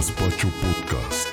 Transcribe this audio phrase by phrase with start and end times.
[0.00, 1.28] Gaspacho Podcast.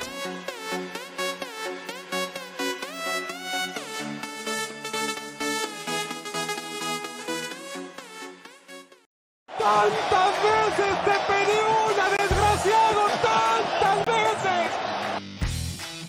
[9.57, 13.07] ¡Tantas veces te pedí una, desgraciado!
[13.23, 14.67] ¡Tantas veces!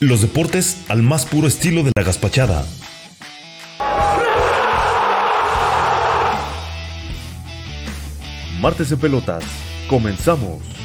[0.00, 2.66] Los deportes al más puro estilo de la gaspachada.
[8.60, 9.44] Martes de pelotas.
[9.88, 10.77] Comenzamos.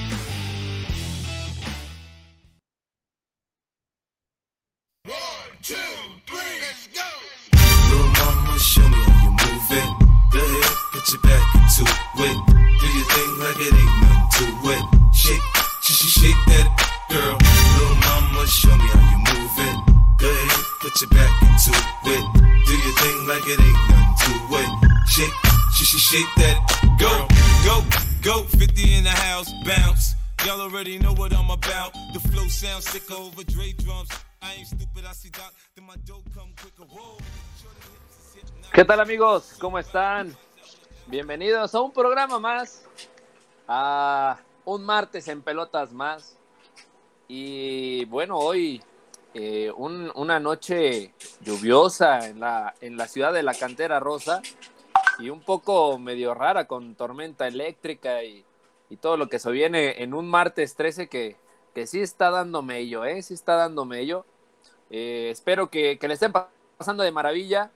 [38.73, 39.55] ¿Qué tal amigos?
[39.59, 40.35] ¿Cómo están?
[41.07, 42.83] Bienvenidos a un programa más,
[43.67, 46.37] a un martes en pelotas más.
[47.27, 48.81] Y bueno, hoy
[49.35, 54.41] eh, un- una noche lluviosa en la, en la ciudad de la Cantera Rosa
[55.19, 58.43] y un poco medio rara con tormenta eléctrica y,
[58.89, 61.35] y todo lo que se viene en un martes 13 que,
[61.75, 63.21] que sí está dando mello, ¿eh?
[63.21, 64.25] Sí está dando mello.
[64.89, 67.71] Eh, espero que, que le estén pa- pasando de maravilla.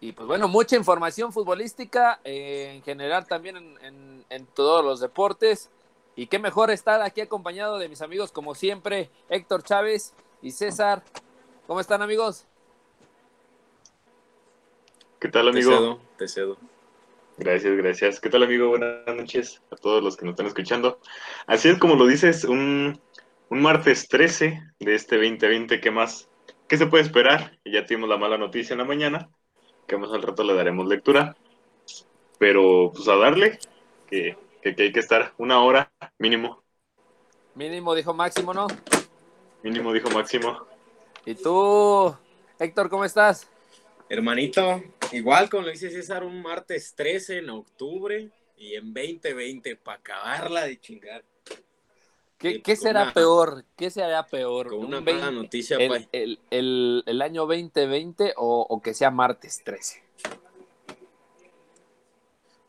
[0.00, 5.00] Y pues bueno, mucha información futbolística, eh, en general también en, en- en todos los
[5.00, 5.70] deportes.
[6.16, 11.02] Y qué mejor estar aquí acompañado de mis amigos, como siempre, Héctor Chávez y César.
[11.66, 12.46] ¿Cómo están amigos?
[15.20, 15.60] ¿Qué tal, Te amigo?
[15.62, 16.56] cedo, te cedo.
[17.36, 18.20] Gracias, gracias.
[18.20, 18.68] ¿Qué tal, amigo?
[18.68, 21.00] Buenas noches a todos los que nos están escuchando.
[21.46, 23.00] Así es como lo dices, un,
[23.48, 25.80] un martes 13 de este 2020.
[25.80, 26.28] ¿Qué más?
[26.68, 27.58] ¿Qué se puede esperar?
[27.64, 29.30] Ya tuvimos la mala noticia en la mañana,
[29.90, 31.36] que más al rato le daremos lectura.
[32.38, 33.58] Pero, pues a darle,
[34.08, 36.62] que, que, que hay que estar una hora mínimo.
[37.56, 38.68] Mínimo dijo Máximo, ¿no?
[39.64, 40.64] Mínimo, dijo Máximo.
[41.26, 42.14] ¿Y tú,
[42.60, 43.50] Héctor, cómo estás?
[44.08, 44.80] Hermanito,
[45.10, 50.66] igual como lo dice César, un martes 13 en octubre y en 2020 para acabarla
[50.66, 51.24] de chingar.
[52.40, 53.64] ¿Qué, qué será una- peor?
[53.76, 54.68] ¿Qué será peor?
[54.70, 56.08] Con ¿Un una 20 mala noticia, el, pa.
[56.12, 60.02] el- el- el año 2020 o, o que sea martes 13?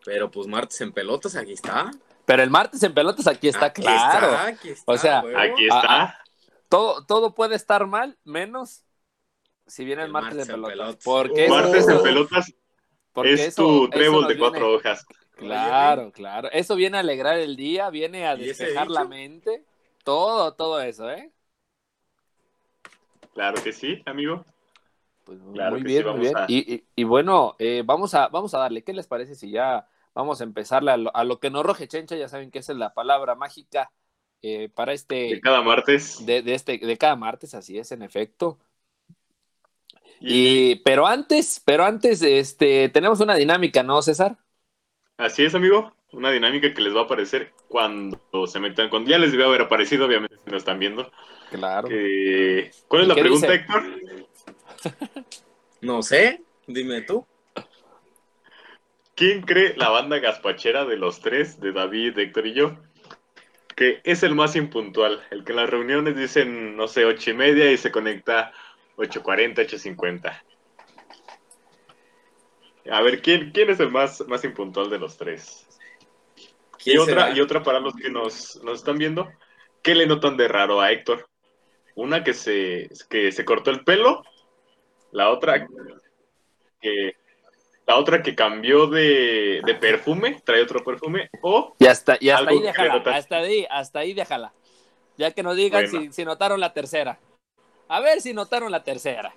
[0.04, 1.92] Pero pues martes en pelotas, aquí está.
[2.26, 4.28] Pero el martes en pelotas aquí está Aquí claro.
[4.28, 5.40] está, aquí está, O sea, huevo.
[5.40, 6.18] Aquí está.
[6.70, 8.84] todo, todo puede estar mal, menos
[9.68, 10.74] si viene el, El martes, martes en pelotas.
[10.78, 11.04] pelotas.
[11.06, 12.54] Porque Uh, eso- Martes en pelotas
[13.14, 15.06] porque es eso- tu trébol de cuatro viene- hojas.
[15.42, 16.50] Claro, claro.
[16.52, 19.64] Eso viene a alegrar el día, viene a ¿Y ese despejar la mente.
[20.04, 21.32] Todo, todo eso, ¿eh?
[23.34, 24.46] Claro que sí, amigo.
[25.26, 26.38] Pues Claro muy sí, bien, muy bien.
[26.38, 28.84] a- Y, y- y bueno, eh, vamos, a, vamos a darle.
[28.84, 31.88] ¿Qué les parece si ya vamos a empezarle a lo, a lo que nos roje
[31.88, 32.16] chencha?
[32.16, 33.92] Ya saben que esa es la palabra mágica
[34.42, 35.16] eh, para este...
[35.36, 36.26] De cada martes.
[36.26, 38.58] de, de este, de cada martes, así es, en efecto.
[40.20, 44.38] Y Y, pero antes, pero antes, este, tenemos una dinámica, ¿no, César?
[45.26, 45.94] Así es, amigo.
[46.12, 48.90] Una dinámica que les va a aparecer cuando se metan.
[48.90, 51.10] Cuando ya les debe haber aparecido, obviamente, si nos están viendo.
[51.50, 51.88] Claro.
[51.88, 53.62] Que- ¿Cuál es ¿Y la pregunta, dice?
[53.62, 53.84] Héctor?
[55.82, 57.26] No sé, dime tú.
[59.16, 62.78] ¿Quién cree la banda gaspachera de los tres, de David, Héctor y yo?
[63.76, 65.24] Que es el más impuntual.
[65.32, 68.52] El que en las reuniones dicen, no sé, ocho y media y se conecta
[68.98, 70.40] 8.40, 8.50.
[72.90, 75.68] A ver, ¿quién, quién es el más, más impuntual de los tres?
[76.38, 77.38] Y ¿Quién otra, será?
[77.38, 79.30] y otra para los que nos, nos están viendo,
[79.84, 81.28] ¿qué le notan de raro a Héctor?
[81.96, 84.24] Una que se, que se cortó el pelo,
[85.12, 85.68] la otra
[86.82, 87.16] que
[87.86, 92.50] la otra que cambió de, de perfume, trae otro perfume, o Y hasta, y hasta
[92.50, 94.54] ahí déjala, hasta ahí, hasta ahí déjala.
[95.18, 96.08] Ya que nos digan Bueno.
[96.08, 97.20] si, si notaron la tercera.
[97.90, 99.34] A ver si notaron la tercera.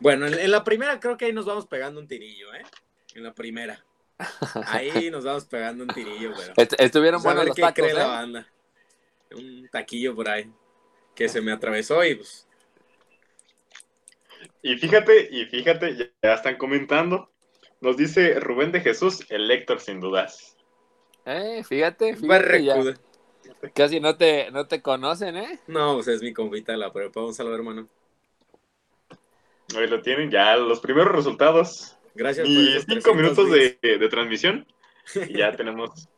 [0.00, 2.62] Bueno, en, en la primera creo que ahí nos vamos pegando un tirillo, ¿eh?
[3.14, 3.84] En la primera.
[4.60, 6.54] Ahí nos vamos pegando un tirillo, pero...
[6.56, 8.06] Est- estuvieron Pues a buenos ver los qué tacos, cree la ¿eh?
[8.06, 8.48] banda.
[9.32, 10.50] Un taquillo por ahí
[11.14, 12.48] que se me atravesó y pues
[14.62, 17.30] y fíjate, y fíjate, ya, están comentando.
[17.80, 20.56] Nos dice Rubén de Jesús, el Héctor sin dudas.
[21.24, 22.84] Eh, fíjate, fíjate ya.
[23.74, 25.60] Casi no te, no te conocen, ¿eh?
[25.66, 27.24] No, pues es mi compita de la prepa.
[27.24, 27.88] Un saludo, hermano.
[29.76, 31.96] Ahí lo tienen, ya los primeros resultados.
[32.14, 34.66] Gracias por Y cinco 300 minutos de, de transmisión.
[35.28, 36.08] Y ya tenemos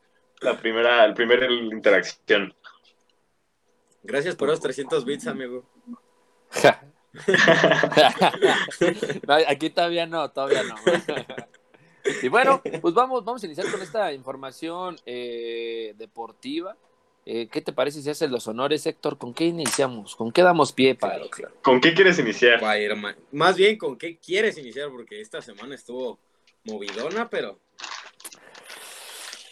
[0.41, 2.55] la primera, el primer interacción.
[4.03, 5.65] Gracias por los 300 bits, amigo.
[9.27, 10.75] No, aquí todavía no, todavía no.
[12.23, 16.77] Y bueno, pues vamos, vamos a iniciar con esta información eh, deportiva.
[17.25, 19.17] Eh, ¿Qué te parece si haces los honores, Héctor?
[19.17, 20.17] ¿Con qué iniciamos?
[20.17, 21.55] ¿Con qué damos pie para Claro, claro.
[21.63, 22.55] ¿Con qué quieres iniciar?
[22.55, 23.17] Spider-Man.
[23.31, 24.91] Más bien, ¿con qué quieres iniciar?
[24.91, 26.19] Porque esta semana estuvo
[26.65, 27.61] movidona, pero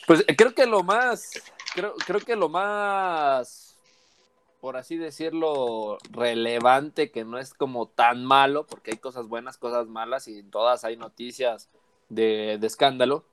[0.07, 1.31] Pues eh, creo que lo más,
[1.73, 3.77] creo, creo que lo más,
[4.61, 9.87] por así decirlo, relevante, que no es como tan malo, porque hay cosas buenas, cosas
[9.87, 11.69] malas, y en todas hay noticias
[12.09, 13.25] de, de escándalo.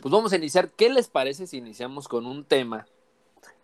[0.00, 0.70] Pues vamos a iniciar.
[0.70, 2.86] ¿Qué les parece si iniciamos con un tema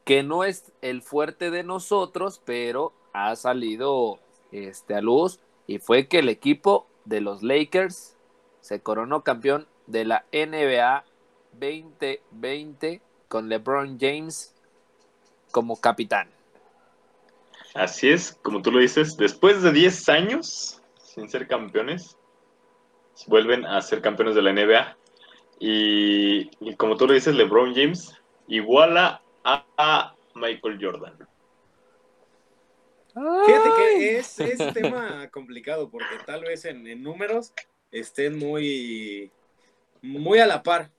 [0.04, 4.18] que no es el fuerte de nosotros, pero ha salido
[4.50, 5.40] este, a luz?
[5.66, 8.16] Y fue que el equipo de los Lakers
[8.60, 11.04] se coronó campeón de la NBA
[11.52, 14.54] 2020 con LeBron James
[15.50, 16.28] como capitán.
[17.74, 22.16] Así es, como tú lo dices, después de 10 años sin ser campeones,
[23.26, 24.96] vuelven a ser campeones de la NBA.
[25.58, 28.14] Y, y como tú lo dices, LeBron James
[28.48, 31.16] iguala a, Michael Jordan.
[33.46, 37.52] fíjate que es, es tema complicado porque tal vez en, en números
[37.90, 39.30] estén muy,
[40.00, 40.90] muy a la par,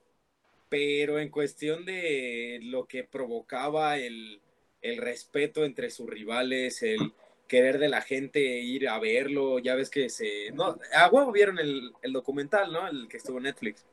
[0.70, 4.40] pero en cuestión de lo que provocaba el,
[4.82, 7.14] el respeto entre sus rivales, el
[7.48, 10.52] querer de la gente ir a verlo, ya ves que se...
[10.52, 12.88] No, a huevo vieron el, el documental, ¿no?
[12.88, 13.86] El que estuvo en Netflix.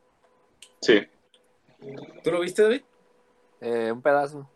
[0.81, 1.07] Sí,
[2.23, 2.83] ¿Tú lo viste, David?
[3.61, 4.49] Eh, un pedazo.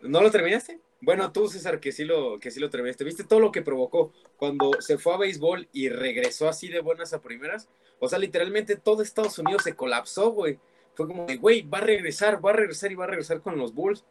[0.00, 0.80] ¿No lo terminaste?
[1.00, 3.04] Bueno, tú, César, que sí, lo, que sí lo terminaste.
[3.04, 7.12] ¿Viste todo lo que provocó cuando se fue a béisbol y regresó así de buenas
[7.12, 7.68] a primeras?
[7.98, 10.58] O sea, literalmente todo Estados Unidos se colapsó, güey.
[10.94, 13.58] Fue como de, güey, va a regresar, va a regresar y va a regresar con
[13.58, 14.04] los Bulls.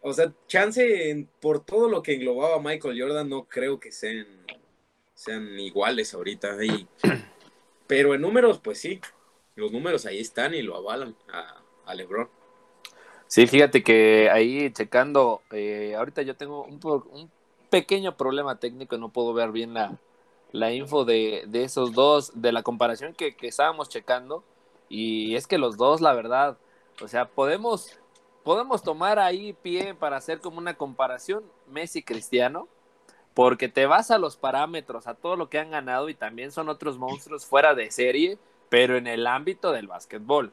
[0.00, 4.26] O sea, chance por todo lo que englobaba Michael Jordan, no creo que sean,
[5.12, 6.56] sean iguales ahorita.
[7.86, 9.00] Pero en números, pues sí.
[9.56, 11.14] Los números ahí están y lo avalan
[11.84, 12.39] a LeBron.
[13.30, 16.80] Sí, fíjate que ahí checando, eh, ahorita yo tengo un,
[17.12, 17.30] un
[17.70, 19.96] pequeño problema técnico, no puedo ver bien la,
[20.50, 24.42] la info de, de esos dos, de la comparación que, que estábamos checando,
[24.88, 26.56] y es que los dos, la verdad,
[27.00, 28.00] o sea, podemos,
[28.42, 32.66] podemos tomar ahí pie para hacer como una comparación Messi-Cristiano,
[33.32, 36.68] porque te vas a los parámetros, a todo lo que han ganado, y también son
[36.68, 38.38] otros monstruos fuera de serie,
[38.68, 40.50] pero en el ámbito del básquetbol.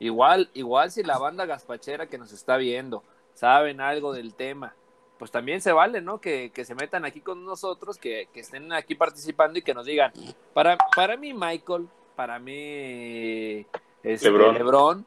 [0.00, 3.02] Igual, igual si la banda gaspachera que nos está viendo
[3.34, 4.74] saben algo del tema,
[5.18, 6.20] pues también se vale, ¿no?
[6.20, 9.86] Que, que se metan aquí con nosotros, que, que estén aquí participando y que nos
[9.86, 10.12] digan,
[10.54, 13.66] para, para mí Michael, para mí
[14.02, 14.54] este, Lebron.
[14.54, 15.06] Lebron,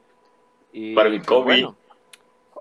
[0.73, 1.44] y Para mí, pues, Kobe.
[1.44, 1.75] bueno,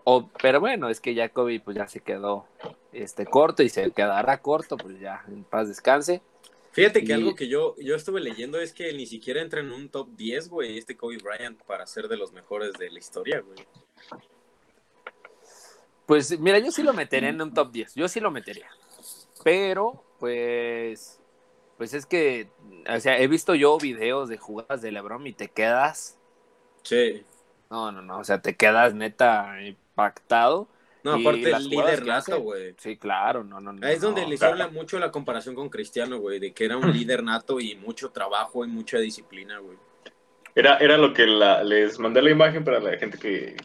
[0.04, 2.46] o, pero bueno, es que ya Kobe pues ya se quedó
[2.92, 6.22] este corto y se quedará corto, pues ya en paz descanse.
[6.72, 9.72] Fíjate que Y- algo que yo, yo estuve leyendo es que ni siquiera entra en
[9.72, 13.40] un top 10, güey, este Kobe Bryant para ser de los mejores de la historia,
[13.40, 13.58] güey.
[16.06, 18.68] Pues mira, yo sí lo metería en un top 10, yo sí lo metería.
[19.44, 21.20] Pero, pues,
[21.78, 22.48] pues es que,
[22.88, 26.18] o sea, he visto yo videos de jugadas de LeBron y te quedas,
[26.82, 27.24] Sí.
[27.70, 30.68] no, no, no, o sea, te quedas neta impactado.
[31.02, 32.74] No, Y aparte el nato, güey.
[32.78, 33.86] Sí, claro, no, no, no.
[33.86, 34.52] Es donde no, les claro.
[34.52, 38.10] habla mucho la comparación con Cristiano, güey, de que era un líder nato y mucho
[38.10, 39.78] trabajo y mucha disciplina, güey.
[40.54, 43.56] era, era lo que la- les mandé la imagen para la gente que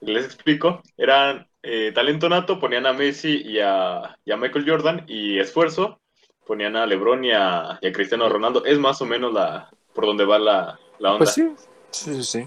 [0.00, 0.82] les explico.
[0.96, 6.00] Era eh, talento nato, ponían a Messi y a, y a Michael Jordan, y esfuerzo,
[6.46, 8.64] ponían a LeBron y a, y a Cristiano Ronaldo.
[8.64, 11.24] Es más o menos la por donde va la, la onda.
[11.24, 11.52] Pues sí,
[11.90, 12.46] sí, sí.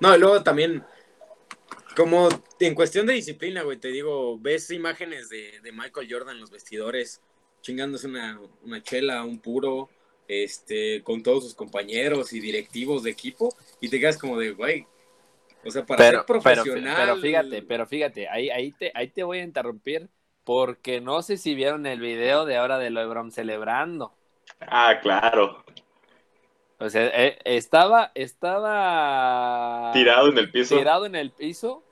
[0.00, 0.84] No, y luego también,
[1.96, 2.28] como
[2.60, 6.50] en cuestión de disciplina, güey, te digo, ves imágenes de, de Michael Jordan en los
[6.50, 7.22] vestidores,
[7.62, 9.90] chingándose una, una chela, un puro,
[10.28, 14.86] este, con todos sus compañeros y directivos de equipo, y te quedas como de, güey,
[15.64, 16.96] o sea, para Pero, ser pero, profesional.
[16.96, 20.10] pero fíjate, pero fíjate, ahí, ahí, te, ahí te voy a interrumpir
[20.44, 24.18] porque no sé si vieron el video de ahora de LeBron celebrando.
[24.60, 25.64] Ah, claro.
[26.78, 30.76] O sea, eh, estaba, estaba Tirado en el piso.
[30.76, 31.83] tirado en el piso.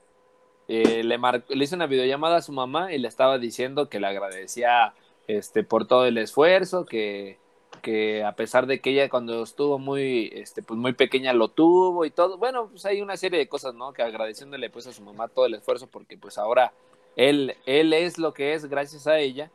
[0.75, 1.19] Eh, le,
[1.63, 4.93] hizo una videollamada a su mamá y le estaba diciendo que le agradecía
[5.27, 7.37] este, por todo el esfuerzo, que,
[7.81, 12.05] que a pesar de que ella cuando estuvo muy, este, pues muy pequeña lo tuvo
[12.05, 12.37] y todo.
[12.37, 13.93] Bueno, pues hay una serie de cosas, ¿no?
[13.93, 16.73] Que agradeciéndole pues a su mamá todo el esfuerzo porque pues ahora
[17.15, 19.51] él, él es lo que es gracias a ella.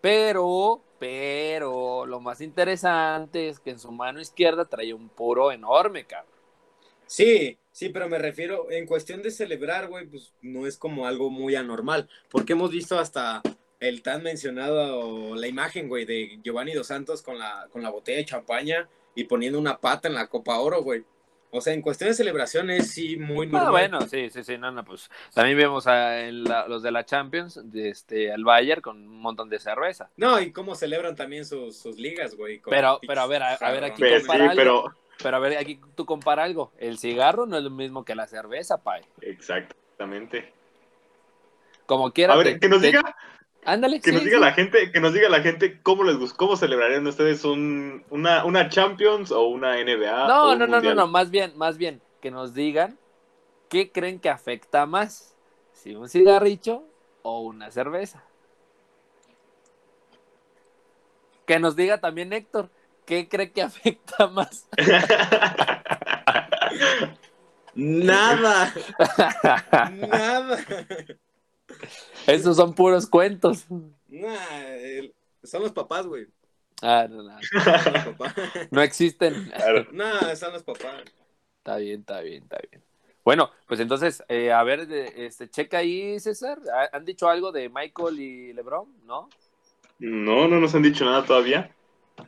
[0.00, 6.04] Pero, pero, lo más interesante es que en su mano izquierda traía un puro enorme,
[6.04, 6.30] cabrón.
[7.06, 11.28] Sí, Sí, pero me refiero, en cuestión de celebrar, güey, pues no es como algo
[11.28, 13.42] muy anormal, porque hemos visto hasta
[13.80, 18.18] el tan mencionado, la imagen, güey, de Giovanni Dos Santos con la, con la botella
[18.18, 21.02] de champaña y poniendo una pata en la Copa Oro, güey.
[21.50, 23.66] O sea, en cuestión de celebraciones, sí, muy normal.
[23.66, 26.90] Ah, bueno, sí, sí, sí, no, no, pues también vemos a en la- los de
[26.92, 30.10] la Champions, de este, al Bayern con un montón de cerveza.
[30.16, 32.58] No, y cómo celebran también sus, sus ligas, güey.
[32.60, 34.00] con Pero- pero a ver, a- a ver, aquí.
[34.00, 36.72] Pues, sí, pero Pero a ver, aquí tú compara algo.
[36.78, 39.02] El cigarro no es lo mismo que la cerveza, pay.
[39.20, 40.52] exactamente.
[41.86, 42.34] Como quiera.
[42.34, 43.16] A ver, te- que nos te- diga,
[43.64, 44.00] Ándale.
[44.00, 46.56] que sí, nos diga la gente, que nos diga la gente cómo les gust- cómo
[46.56, 50.24] celebrarían ustedes un, una, una Champions o una NBA.
[50.24, 52.98] o No, un no, no, no, no, más bien, más bien, que nos digan
[53.68, 55.34] qué creen que afecta más,
[55.72, 56.82] si un cigarrillo
[57.22, 58.24] o una cerveza.
[61.46, 62.70] Que nos diga también Héctor,
[63.06, 64.68] ¿qué cree que afecta más?
[67.74, 68.72] Nada,
[69.90, 70.64] nada.
[72.26, 73.64] Esos son puros cuentos.
[74.08, 76.26] Nah, el- son los papás, güey.
[76.82, 77.36] Ah, no, no,
[78.70, 79.50] no existen.
[79.54, 79.86] Claro.
[80.36, 81.02] Son los papás.
[81.58, 82.82] Está bien, está bien, está bien.
[83.24, 84.80] Bueno, pues entonces, eh, a ver,
[85.16, 86.58] este, checa ahí, César.
[86.72, 88.86] ¿Ha- ¿Han dicho algo de Michael y LeBron?
[89.06, 89.28] ¿No?
[89.98, 91.74] No, no nos han dicho nada todavía.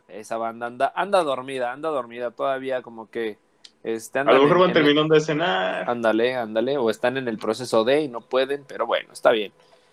[0.09, 3.38] Esa banda anda, anda dormida, anda dormida todavía, como que
[3.83, 5.88] este, A lo mejor van terminando de cenar.
[5.88, 9.52] Ándale, ándale, o están en el proceso de y no pueden, pero bueno, está bien.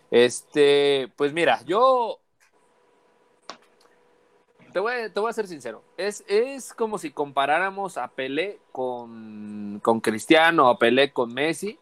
[0.10, 2.20] Este, pues mira, yo
[4.72, 5.84] te voy, a- te voy a ser sincero.
[5.98, 11.78] Es, es como si comparáramos a Pelé con, con Cristiano, a Pelé con Messi.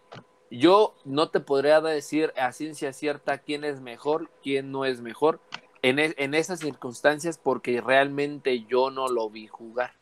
[0.49, 5.39] Yo no te podría decir a ciencia cierta quién es mejor, quién no es mejor
[5.81, 9.93] en, e- en esas circunstancias porque realmente yo no lo vi jugar.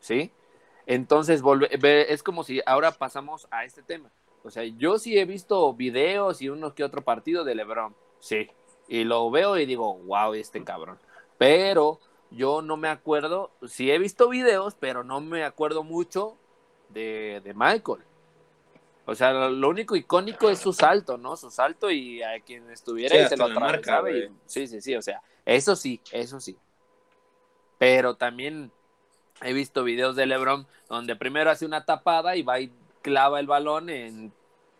[0.00, 0.32] ¿Sí?
[0.86, 1.42] Entonces,
[1.82, 4.10] es como si ahora pasamos a este tema.
[4.42, 7.94] O sea, yo sí he visto videos y uno que otro partido de LeBron.
[8.20, 8.50] Sí.
[8.88, 10.98] Y lo veo y digo, wow, este cabrón.
[11.38, 16.36] Pero yo no me acuerdo, sí he visto videos, pero no me acuerdo mucho
[16.90, 18.00] de, de Michael.
[19.06, 21.36] O sea, lo, único icónico es su salto, ¿no?
[21.36, 24.10] Su salto y a quien estuviera Sí, y se lo marca, atravesaba.
[24.10, 26.56] y- sí, sí, sí, o sea, eso sí, eso sí.
[27.78, 28.72] Pero también
[29.42, 33.46] he visto videos de LeBron donde primero hace una tapada y va y clava el
[33.46, 34.32] balón en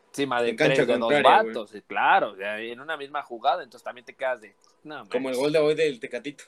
[0.09, 1.75] encima de En tres de dos vatos.
[1.75, 4.54] y Claro, o sea, en una misma jugada, entonces también te quedas de.
[4.85, 6.45] No, Como el gol de hoy del Tecatito.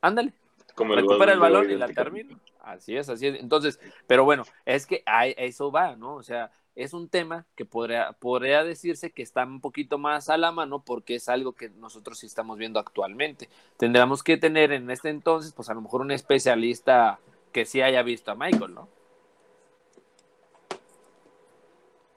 [0.00, 0.32] Ándale,
[0.74, 2.38] Como recupera el balón y la termina.
[2.60, 3.40] Así es, así es.
[3.40, 6.14] Entonces, pero bueno, es que a eso va, ¿no?
[6.14, 6.50] O sea,
[6.82, 10.82] es un tema que podría, podría decirse que está un poquito más a la mano
[10.82, 13.50] porque es algo que nosotros sí estamos viendo actualmente.
[13.76, 17.18] Tendríamos que tener en este entonces, pues a lo mejor un especialista
[17.52, 18.88] que sí haya visto a Michael, ¿no?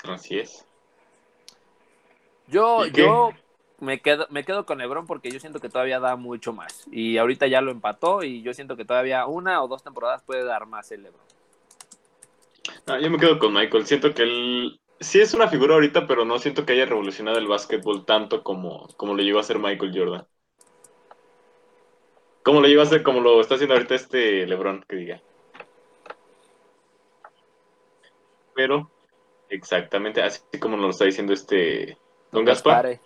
[0.04, 0.66] Así es.
[2.48, 3.32] Yo, yo
[3.80, 6.88] me quedo, me quedo con Lebron porque yo siento que todavía da mucho más.
[6.90, 10.46] Y ahorita ya lo empató y yo siento que todavía una o dos temporadas puede
[10.46, 11.43] dar más el Lebron.
[13.02, 13.86] Yo me quedo con Michael.
[13.86, 17.48] Siento que él sí es una figura ahorita, pero no siento que haya revolucionado el
[17.48, 20.28] básquetbol tanto como, como lo llegó a hacer Michael Jordan.
[22.44, 25.22] Como lo llegó a hacer, como lo está haciendo ahorita este LeBron, que diga.
[28.54, 28.92] Pero,
[29.50, 31.98] exactamente, así como nos lo está diciendo este
[32.32, 33.00] Don Gaspar,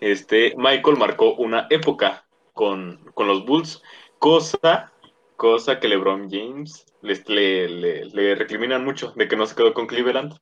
[0.00, 3.82] este Michael marcó una época con, con los Bulls,
[4.18, 4.92] cosa,
[5.36, 9.74] cosa que LeBron James les, le, le, le recriminan mucho de que no se quedó
[9.74, 10.32] con Cleveland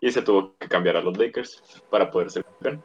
[0.00, 2.84] y se tuvo que cambiar a los Lakers para poder ser campeón.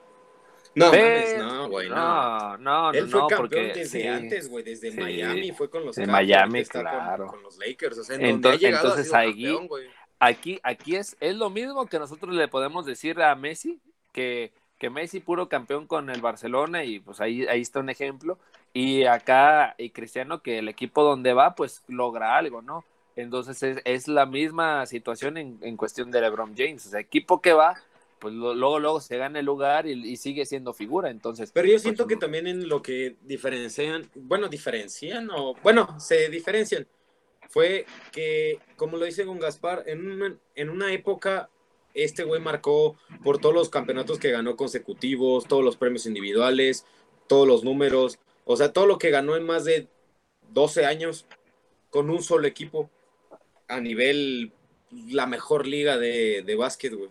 [0.75, 1.95] No, mames, no, güey, no.
[1.95, 4.07] No, no, Él fue no, campeón porque desde sí.
[4.07, 4.99] antes, güey, desde sí.
[4.99, 7.27] Miami, fue con los De Miami, está con- claro.
[7.27, 9.87] Con, los Lakers, o sea, en Entonces- donde ha llegado entonces ahí- campeón, güey.
[10.19, 13.79] Aquí, aquí es, es lo mismo que nosotros le podemos decir a Messi,
[14.11, 18.37] que, que Messi puro campeón con el Barcelona y pues ahí, ahí está un ejemplo.
[18.79, 22.85] Y acá, y Cristiano, que el equipo donde va, pues logra algo, ¿no?
[23.15, 26.85] Entonces es, es la misma situación en, en cuestión de LeBron James.
[26.85, 27.73] O sea, equipo que va,
[28.19, 31.09] pues lo- luego, luego se gana el lugar y, y sigue siendo figura.
[31.09, 35.99] Entonces, Pero yo pues, siento que también en lo que diferencian, bueno, diferencian o, bueno,
[35.99, 36.85] se diferencian,
[37.49, 41.49] fue que, como lo dice con Gaspar, en una, en una época
[41.95, 46.85] este güey marcó por todos los campeonatos que ganó consecutivos, todos los premios individuales,
[47.27, 49.87] todos los números, o sea, todo lo que ganó en más de
[50.53, 51.25] 12 años
[51.89, 52.89] con un solo equipo
[53.67, 54.51] a nivel
[55.09, 57.09] la mejor liga de, de básquet, güey.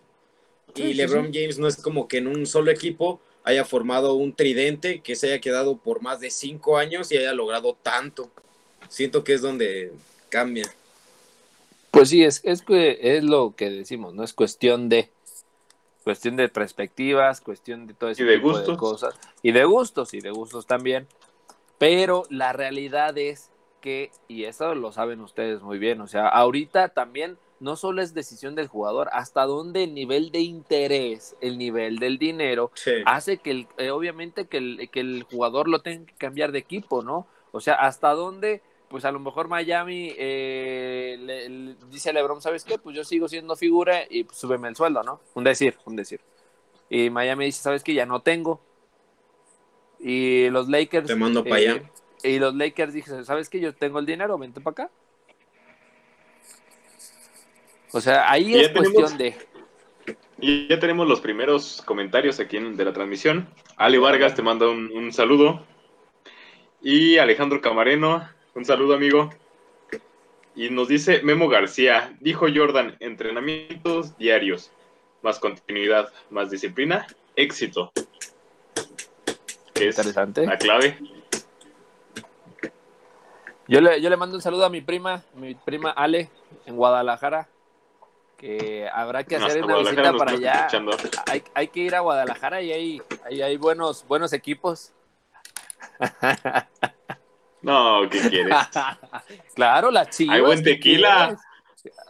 [0.75, 4.15] Sí, Y sí, LeBron James no es como que en un solo equipo haya formado
[4.15, 8.31] un tridente que se haya quedado por más de cinco años y haya logrado tanto.
[8.89, 9.93] Siento que es donde
[10.29, 10.75] cambia.
[11.91, 14.23] Pues sí, es, es, que es lo que decimos, ¿no?
[14.23, 15.09] Es cuestión de
[16.03, 18.77] cuestión de perspectivas, cuestión de todo ese Y de tipo de gustos.
[18.77, 19.15] cosas.
[19.41, 21.07] Y de gustos, y de gustos también.
[21.77, 26.89] Pero la realidad es que, y eso lo saben ustedes muy bien, o sea, ahorita
[26.89, 31.97] también no solo es decisión del jugador, hasta dónde el nivel de interés, el nivel
[31.99, 32.91] del dinero, Sí.
[33.05, 36.59] hace que el, eh, obviamente que el, que el jugador lo tenga que cambiar de
[36.59, 37.27] equipo, ¿no?
[37.51, 42.41] O sea, hasta dónde, pues a lo mejor Miami eh, le- le- dice a LeBron,
[42.41, 42.77] ¿sabes qué?
[42.77, 45.19] Pues yo sigo siendo figura y pues, súbeme el sueldo, ¿no?
[45.33, 46.21] Un decir, un decir.
[46.89, 47.93] Y Miami dice, ¿sabes qué?
[47.93, 48.61] Ya no tengo.
[49.99, 51.07] Y los Lakers...
[51.07, 51.83] Te mando pa' eh, allá.
[52.23, 53.59] Y los Lakers dicen, ¿sabes qué?
[53.59, 54.91] Yo tengo el dinero, vente para acá.
[57.91, 60.15] O sea, ahí es cuestión tenemos- de...
[60.39, 63.49] Y ya tenemos los primeros comentarios aquí en- de la transmisión.
[63.75, 65.65] Ali Vargas te manda un, un saludo.
[66.81, 69.31] Y Alejandro Camareno, un saludo amigo.
[70.55, 74.71] Y nos dice Memo García, dijo Jordan, entrenamientos diarios,
[75.21, 77.91] más continuidad, más disciplina, éxito.
[79.77, 80.45] Que es Interesante.
[80.45, 80.97] la clave.
[83.67, 86.29] Yo le, yo le mando un saludo a mi prima, mi prima Ale,
[86.65, 87.49] en Guadalajara,
[88.37, 90.67] que habrá que hacer Hasta una Guadalajara visita para allá.
[91.29, 94.93] Hay, hay que ir a Guadalajara y hay, hay, hay buenos, buenos equipos.
[97.61, 98.55] No, ¿qué quieres?
[99.55, 100.35] claro, las chivas.
[100.35, 101.37] Hay buen ¿qué tequila.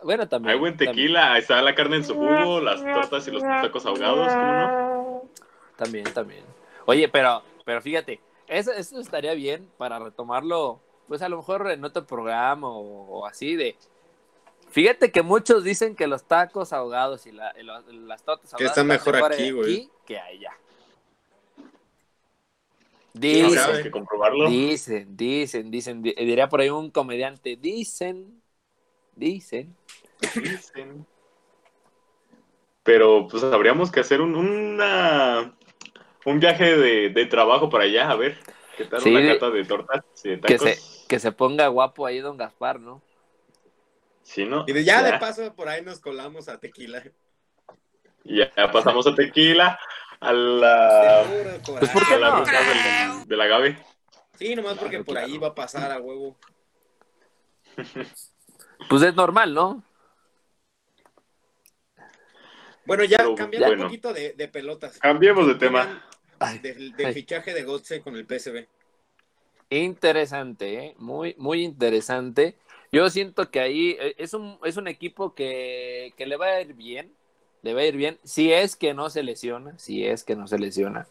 [0.03, 0.53] Bueno, también.
[0.53, 3.41] Hay buen también, tequila, ahí está la carne en su jugo, las tortas y los
[3.41, 5.23] tacos ahogados, ¿cómo no?
[5.75, 6.43] También, también.
[6.85, 11.83] Oye, pero, pero fíjate, eso, eso estaría bien para retomarlo, pues a lo mejor en
[11.83, 13.75] otro programa o, o así de.
[14.69, 18.63] Fíjate que muchos dicen que los tacos ahogados y, la- y lo- las tortas Que
[18.63, 19.89] ahogadas están mejor aquí, güey.
[20.05, 20.51] que allá.
[23.13, 24.47] Dicen, que comprobarlo.
[24.49, 28.41] dicen, dicen, dicen, di- diría por ahí un comediante, dicen,
[29.15, 29.75] dicen.
[30.35, 31.05] Dicen.
[32.83, 35.53] Pero pues habríamos que hacer un, una,
[36.27, 38.37] un viaje de, de trabajo para allá, a ver,
[38.75, 41.67] ¿qué tal Sí, una de- cata de tortas y de Que se, que se ponga
[41.69, 43.01] guapo ahí don Gaspar, ¿no?
[44.23, 44.65] Sí, ¿no?
[44.67, 47.01] Y de- ya, de paso por ahí nos colamos a tequila.
[48.25, 49.79] Ya pasamos a tequila,
[50.19, 51.93] a la, Seguro, Pues, ahí.
[51.93, 53.85] ¿por qué a la del- del agave.
[54.37, 55.27] Sí, nomás porque Claro, por claro.
[55.27, 56.35] ahí va a pasar a huevo.
[58.89, 59.83] Pues es normal, ¿no?
[62.85, 63.83] Bueno, ya Pero, cambiando bueno.
[63.83, 64.97] un poquito de, de pelotas.
[64.99, 66.05] Cambiemos de ¿Qué tema.
[66.39, 68.67] Ay, Del, fichaje de Gotze con el PSV.
[69.69, 70.95] Interesante, ¿eh?
[70.97, 72.55] muy, muy interesante.
[72.91, 76.61] Yo siento que ahí eh, es un, es un equipo que, que le va a
[76.61, 77.11] ir bien,
[77.63, 80.47] le va a ir bien, si es que no se lesiona, si es que no
[80.47, 81.07] se lesiona.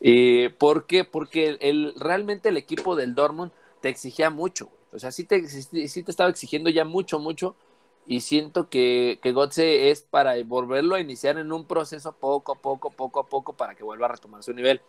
[0.00, 1.04] Y ¿Por qué?
[1.04, 3.52] Porque el, el- realmente el equipo del Dortmund
[3.82, 7.56] te exigía mucho, o sea, sí te, sí te estaba exigiendo ya mucho, mucho,
[8.06, 12.54] y siento que, que Gotze es para volverlo a iniciar en un proceso poco a
[12.60, 14.80] poco, poco a poco, para que vuelva a retomar su nivel.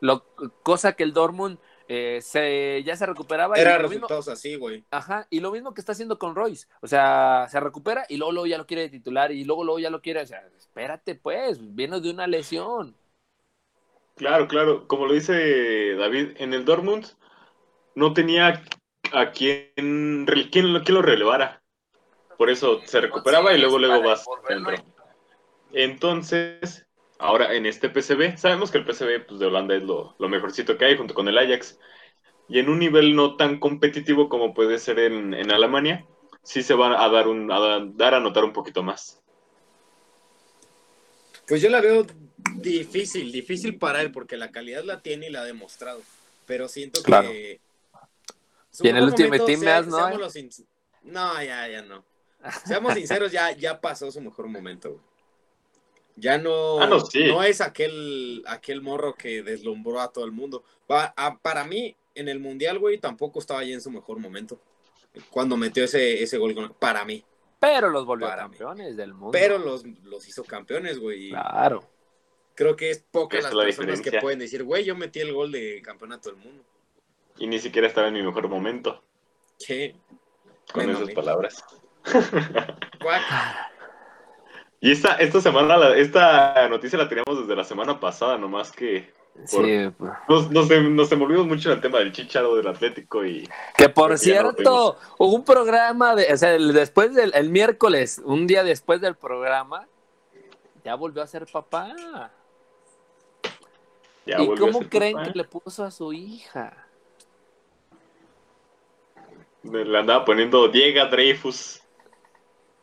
[0.00, 0.24] Lo,
[0.64, 3.56] cosa que el Dortmund eh, se, ya se recuperaba.
[3.56, 4.84] Era resultados así, güey.
[4.90, 6.66] Ajá, y lo mismo que está haciendo con Royce.
[6.80, 9.78] O sea, se recupera y luego, luego ya lo quiere de titular y luego, luego
[9.78, 10.22] ya lo quiere.
[10.22, 12.96] O sea, espérate, pues, viene de una lesión.
[14.16, 14.88] Claro, claro.
[14.88, 17.06] Como lo dice David, en el Dortmund
[17.94, 18.62] no tenía
[19.12, 21.61] a quién, lo- quién lo relevara.
[22.38, 24.74] Por eso se recuperaba y luego, luego vas dentro.
[25.72, 26.86] Entonces,
[27.18, 30.76] ahora en este PCB, sabemos que el PCB pues, de Holanda es lo, lo mejorcito
[30.76, 31.78] que hay junto con el Ajax.
[32.48, 36.04] Y en un nivel no tan competitivo como puede ser en, en Alemania,
[36.42, 39.22] sí se va a dar, un, a dar a notar un poquito más.
[41.46, 42.06] Pues yo la veo
[42.56, 46.00] difícil, difícil para él, porque la calidad la tiene y la ha demostrado.
[46.46, 47.30] Pero siento Claro.
[47.30, 47.60] que.
[48.80, 50.18] Y en el momento, Team sea- más, ¿no?
[50.18, 50.34] los
[51.02, 52.04] No, ya, ya no.
[52.66, 55.00] Seamos sinceros, ya, ya pasó su mejor momento, güey.
[56.16, 57.24] Ya no, Ah, no, sí.
[57.24, 60.62] no es aquel, aquel morro que deslumbró a todo el mundo.
[60.86, 64.60] Pa- a- para mí, en el Mundial, güey, tampoco estaba ya en su mejor momento.
[65.30, 67.24] Cuando metió ese, ese gol, con- para mí.
[67.58, 68.50] Pero los volvió Para mí.
[68.56, 69.30] campeones del mundo.
[69.32, 71.30] Pero los, los hizo campeones, güey.
[71.30, 71.88] Claro.
[72.54, 75.50] Creo que es pocas las la personas que pueden decir, güey, yo metí el gol
[75.52, 76.62] de campeonato del mundo.
[77.38, 79.02] Y ni siquiera estaba en mi mejor momento
[79.66, 79.94] ¿Qué?
[80.70, 81.64] con Bueno, esas palabras.
[84.80, 89.12] Y esta, esta semana, la- esta noticia la teníamos desde la semana pasada, nomás que
[89.46, 90.12] Sí, pues.
[90.28, 94.10] nos, nos, nos envolvimos mucho en el tema del chicharo del Atlético y Que por
[94.10, 98.64] no cierto, hubo un programa de, o sea, el- después del el miércoles, un día
[98.64, 99.86] después del programa,
[100.84, 101.94] ya volvió a ser papá.
[104.26, 105.32] ya ¿Y cómo creen papá.
[105.32, 106.76] que le puso a su hija?
[109.62, 111.81] Le andaba poniendo Diego Dreyfus.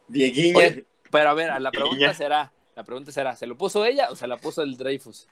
[0.09, 0.57] Dieguiña.
[0.57, 4.15] Oye, pero a ver, la pregunta será, la pregunta será, ¿se lo puso ella o
[4.15, 5.27] se la puso el Dreyfus?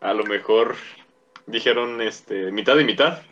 [0.00, 0.76] A lo mejor
[1.46, 3.22] dijeron este mitad y mitad.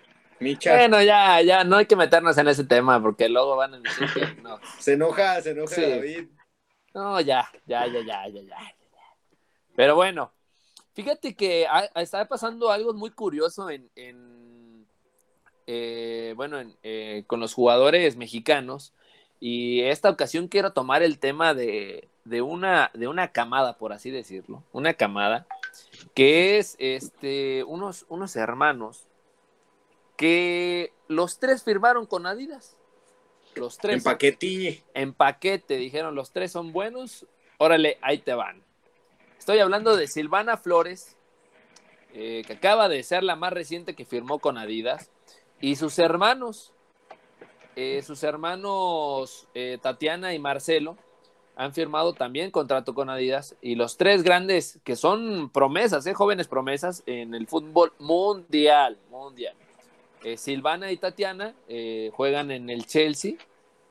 [0.41, 0.75] Micha.
[0.77, 4.09] Bueno, ya, ya, no hay que meternos en ese tema porque luego van a decir
[4.13, 4.59] que no.
[4.79, 5.83] Se enoja, se enoja Sí.
[5.83, 6.29] David.
[6.93, 8.57] No, ya, ya, ya, ya, ya, ya.
[9.77, 10.33] Pero bueno,
[10.93, 14.87] fíjate que ha- está pasando algo muy curioso en, en,
[15.67, 18.93] eh, bueno, en, eh, con los jugadores mexicanos.
[19.41, 24.11] Y esta ocasión quiero tomar el tema de, de una, de una camada, por así
[24.11, 24.63] decirlo.
[24.73, 25.47] Una camada
[26.15, 29.07] que es este, unos, unos hermanos
[30.17, 32.77] que los tres firmaron con Adidas.
[33.55, 34.83] Los tres En paquetille.
[34.95, 37.27] en paquete, dijeron los tres son buenos,
[37.59, 38.63] órale, ahí te van.
[39.39, 41.17] Estoy hablando de Silvana Flores,
[42.15, 45.11] eh, que acaba de ser la más reciente que firmó con Adidas,
[45.61, 46.73] y sus hermanos,
[47.77, 50.97] eh, sus hermanos eh, Tatiana y Marcelo,
[51.57, 56.49] han firmado también contrato con Adidas, y los tres grandes, que son promesas, eh, jóvenes
[56.49, 59.55] promesas en el fútbol mundial, mundial.
[60.25, 63.35] Eh, Silvana y Tatiana eh, juegan en el Chelsea,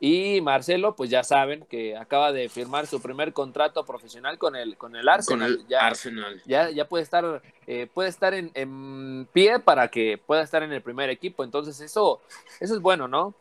[0.06, 4.76] y Marcelo, pues ya saben que acaba de firmar su primer contrato profesional con el,
[4.76, 5.52] con el Con Arsenal.
[5.54, 6.42] el ya, Arsenal.
[6.46, 10.74] ya, ya puede estar, eh, puede estar en, en pie para que pueda estar en
[10.74, 11.46] el primer equipo.
[11.46, 12.20] Entonces, eso,
[12.60, 13.34] eso es bueno, ¿no?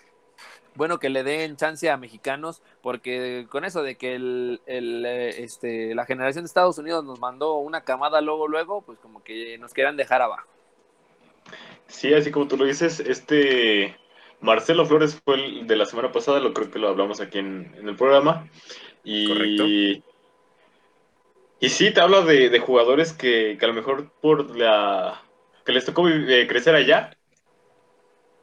[0.75, 5.43] Bueno que le den chance a mexicanos, porque con eso de que el, el, eh,
[5.43, 9.59] este, la generación de Estados Unidos nos mandó una camada luego, luego, pues como que
[9.59, 10.49] nos quieran dejar abajo.
[11.89, 13.97] Sí, así como tú lo dices, este
[14.41, 17.75] Marcelo Flores fue el de la semana pasada, lo creo que lo hablamos aquí en,
[17.79, 18.49] en el programa.
[19.05, 19.65] Y, Correcto.
[21.61, 25.23] y sí, te hablo de, de jugadores que, que a lo mejor por la
[25.65, 27.17] que les tocó eh, crecer allá,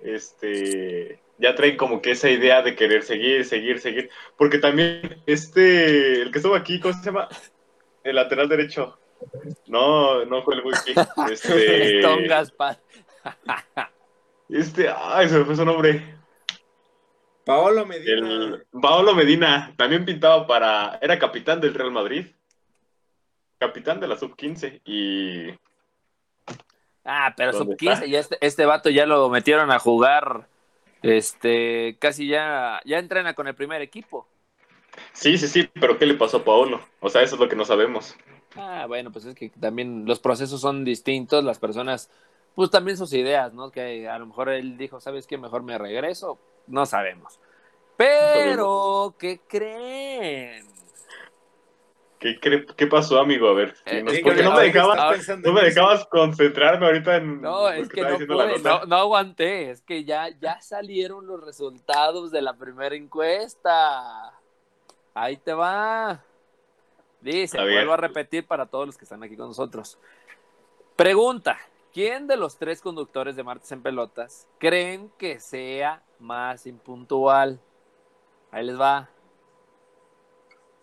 [0.01, 4.09] este ya traen como que esa idea de querer seguir, seguir, seguir.
[4.37, 7.29] Porque también este, el que estuvo aquí, ¿cómo se llama?
[8.03, 8.99] El lateral derecho.
[9.67, 10.93] No, no fue el wiki.
[11.31, 12.79] Este, Don Gaspar.
[14.49, 16.17] este, ay, se me fue su nombre.
[17.45, 18.13] Paolo Medina.
[18.13, 20.99] El Paolo Medina también pintaba para.
[21.01, 22.27] Era capitán del Real Madrid.
[23.57, 24.81] Capitán de la sub 15.
[24.85, 25.49] Y.
[27.03, 28.05] Ah, pero ¿Dónde sub 15 está?
[28.05, 30.47] y este, este vato ya lo metieron a jugar.
[31.01, 34.27] Este, casi ya, ya entrena con el primer equipo.
[35.13, 36.81] Sí, sí, sí, pero ¿qué le pasó a Paolo?
[36.99, 38.15] O sea, eso es lo que no sabemos.
[38.55, 42.09] Ah, bueno, pues es que también los procesos son distintos, las personas,
[42.55, 43.71] pues también sus ideas, ¿no?
[43.71, 45.37] Que a lo mejor él dijo, ¿sabes qué?
[45.37, 46.39] Mejor me regreso.
[46.67, 47.39] No sabemos.
[47.97, 50.65] Pero, ¿qué creen?
[52.19, 53.47] ¿Qué, pasó, amigo?
[53.47, 55.61] A ver, Eh, porque no me dejabas, no me
[56.09, 57.41] concentrarme ahorita en.
[57.41, 62.29] No, es que no pude, no, no aguanté, es que ya, ya salieron los resultados
[62.31, 64.33] de la primera encuesta.
[65.13, 66.21] Ahí te va.
[67.21, 69.97] Dice, A vuelvo a repetir para todos los que están aquí con nosotros.
[70.97, 71.57] Pregunta,
[71.93, 77.61] ¿quién de los tres conductores de Martes en Pelotas creen que sea más impuntual?
[78.51, 79.09] Ahí les va.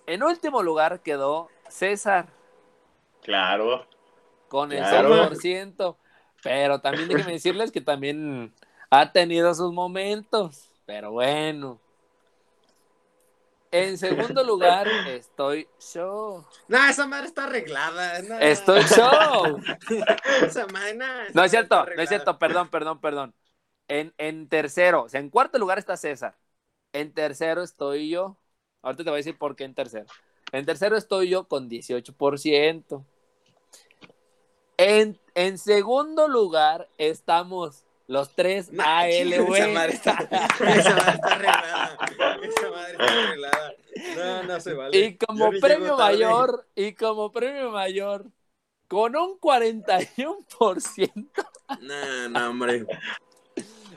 [0.06, 2.28] En último lugar quedó César
[3.22, 3.86] Claro.
[4.48, 5.08] con el Claro.
[5.08, 5.98] 100%.
[6.42, 8.54] Pero también déjenme decirles que también
[8.90, 10.68] ha tenido sus momentos.
[10.84, 11.80] Pero bueno.
[13.72, 16.44] En segundo lugar, estoy show.
[16.68, 18.22] No, esa madre está arreglada.
[18.22, 18.38] no.
[18.38, 19.60] Estoy show.
[20.42, 23.34] Esa madre, no, esa No es cierto, no es cierto, perdón, perdón, perdón.
[23.88, 26.36] En, en tercero, o sea, en cuarto lugar está César.
[26.92, 28.36] En tercero estoy yo.
[28.86, 30.06] Ahorita te voy a decir por qué en tercero.
[30.52, 33.04] En tercero estoy yo con 18%.
[34.78, 39.72] En, en segundo lugar estamos los tres AL, esa güey.
[39.74, 41.98] madre está, esa madre está arreglada.
[42.42, 43.74] Esa madre está arreglada.
[44.16, 44.96] No, no se vale.
[44.98, 48.26] Y como premio mayor, y como premio mayor,
[48.86, 51.12] con un 41%,
[51.80, 52.86] No, no, hombre.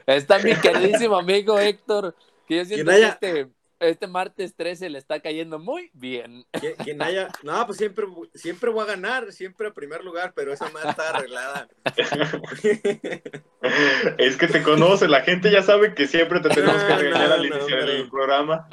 [0.08, 2.16] está mi queridísimo amigo Héctor,
[2.48, 6.46] que yo siento haya- que este, este martes 13 le está cayendo muy bien.
[6.52, 7.30] Quien, quien haya.
[7.44, 11.10] No, pues siempre, siempre voy a ganar, siempre a primer lugar, pero esa madre está
[11.10, 11.68] arreglada.
[14.18, 17.34] Es que te conoce, la gente ya sabe que siempre te tenemos que regañar no,
[17.36, 18.00] al no, iniciar hombre.
[18.00, 18.68] el programa.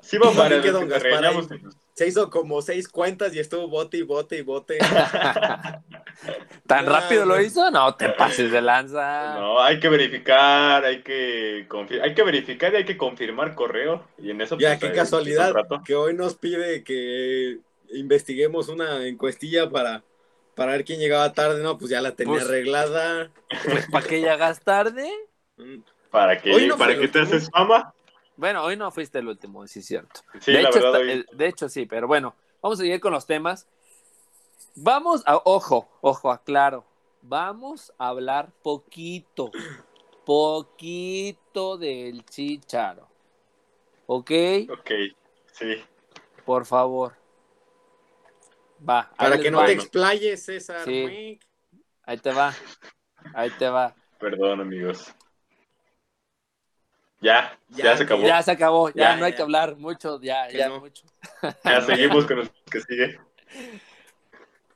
[0.00, 0.96] Sí, va para Así que don te.
[2.00, 4.78] Se hizo como seis cuentas y estuvo bote y bote y bote.
[6.66, 7.70] ¿Tan No, rápido lo hizo?
[7.70, 9.34] No te pases de lanza.
[9.38, 14.02] No, hay que verificar, hay que confi- hay que verificar y hay que confirmar correo.
[14.16, 15.52] Y en eso Ya, pues, qué casualidad
[15.84, 17.58] que hoy nos pide que
[17.92, 20.02] investiguemos una encuestilla para,
[20.54, 21.62] para ver quién llegaba tarde.
[21.62, 23.30] No, pues ya la tenía Pues- arreglada.
[23.66, 25.06] Pues, ¿Para qué llegas tarde?
[25.58, 25.80] Mm.
[26.10, 27.92] ¿Para qué, Hoy no para qué te haces fama?
[28.40, 30.22] Bueno, hoy no fuiste el último, sí es cierto.
[30.40, 32.98] Sí, de, la hecho, verdad, está- hoy- de hecho, sí, pero bueno, vamos a seguir
[32.98, 33.68] con los temas.
[34.76, 36.86] Vamos a, ojo, ojo, aclaro.
[37.20, 39.50] Vamos a hablar poquito,
[40.24, 43.06] poquito del chicharo.
[44.06, 44.30] ¿Ok?
[44.72, 44.90] Ok,
[45.52, 45.84] sí.
[46.46, 47.12] Por favor.
[48.88, 49.12] Va.
[49.18, 49.66] Para que no va.
[49.66, 50.82] te explayes, César.
[50.86, 51.38] Sí.
[52.04, 52.54] Ahí te va.
[53.34, 53.94] Ahí te va.
[54.18, 55.14] Perdón, amigos.
[57.20, 58.22] Ya, ya, Ya, se acabó.
[58.22, 59.36] Ya Ya, se acabó, ya, Ya, no hay ya.
[59.36, 60.80] que hablar mucho, ya, Que ya no.
[60.80, 61.04] mucho.
[61.86, 63.18] seguimos con el que sigue.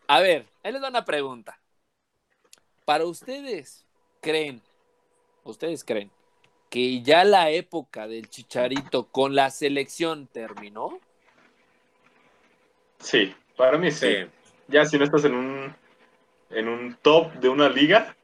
[0.07, 1.59] A ver, ahí les da una pregunta.
[2.85, 3.85] Para ustedes,
[4.21, 4.61] ¿creen,
[5.45, 6.11] ustedes creen
[6.69, 10.99] que ya la época del chicharito con la selección terminó?
[12.99, 14.09] Sí, para mí sí.
[14.09, 14.31] Sí.
[14.69, 15.77] Ya si no estás en un
[16.51, 18.15] en un top de una liga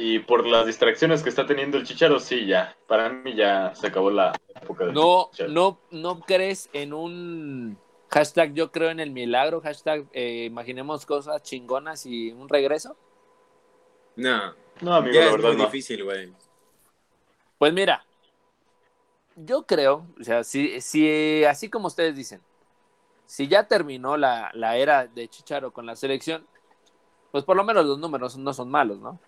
[0.00, 2.76] y por las distracciones que está teniendo el Chicharo, sí, ya.
[2.86, 5.54] Para mí ya se acabó la época del No, Chicharo.
[5.54, 7.78] no, no crees en un
[8.10, 12.96] hashtag yo creo en el milagro, hashtag eh, imaginemos cosas chingonas y un regreso.
[14.16, 15.64] No, No, amigo, ya la es verdad muy no.
[15.64, 16.34] difícil, güey.
[17.58, 18.04] Pues mira,
[19.36, 22.42] yo creo, o sea, si, si así como ustedes dicen,
[23.26, 26.46] si ya terminó la, la era de Chicharo con la selección,
[27.32, 29.20] pues por lo menos los números no son malos, ¿no?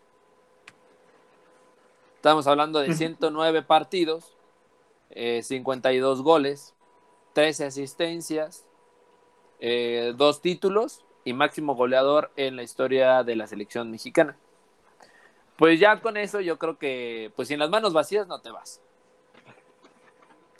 [2.22, 4.36] Estamos hablando de 109 partidos,
[5.10, 6.72] eh, 52 goles,
[7.32, 8.64] 13 asistencias,
[9.58, 14.36] eh, dos títulos y máximo goleador en la historia de la selección mexicana.
[15.58, 18.80] Pues ya con eso yo creo que, pues sin las manos vacías no te vas.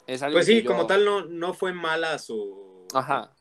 [0.05, 3.31] Es algo Pues sí, yo- como tal, no, no fue mala su, Ajá,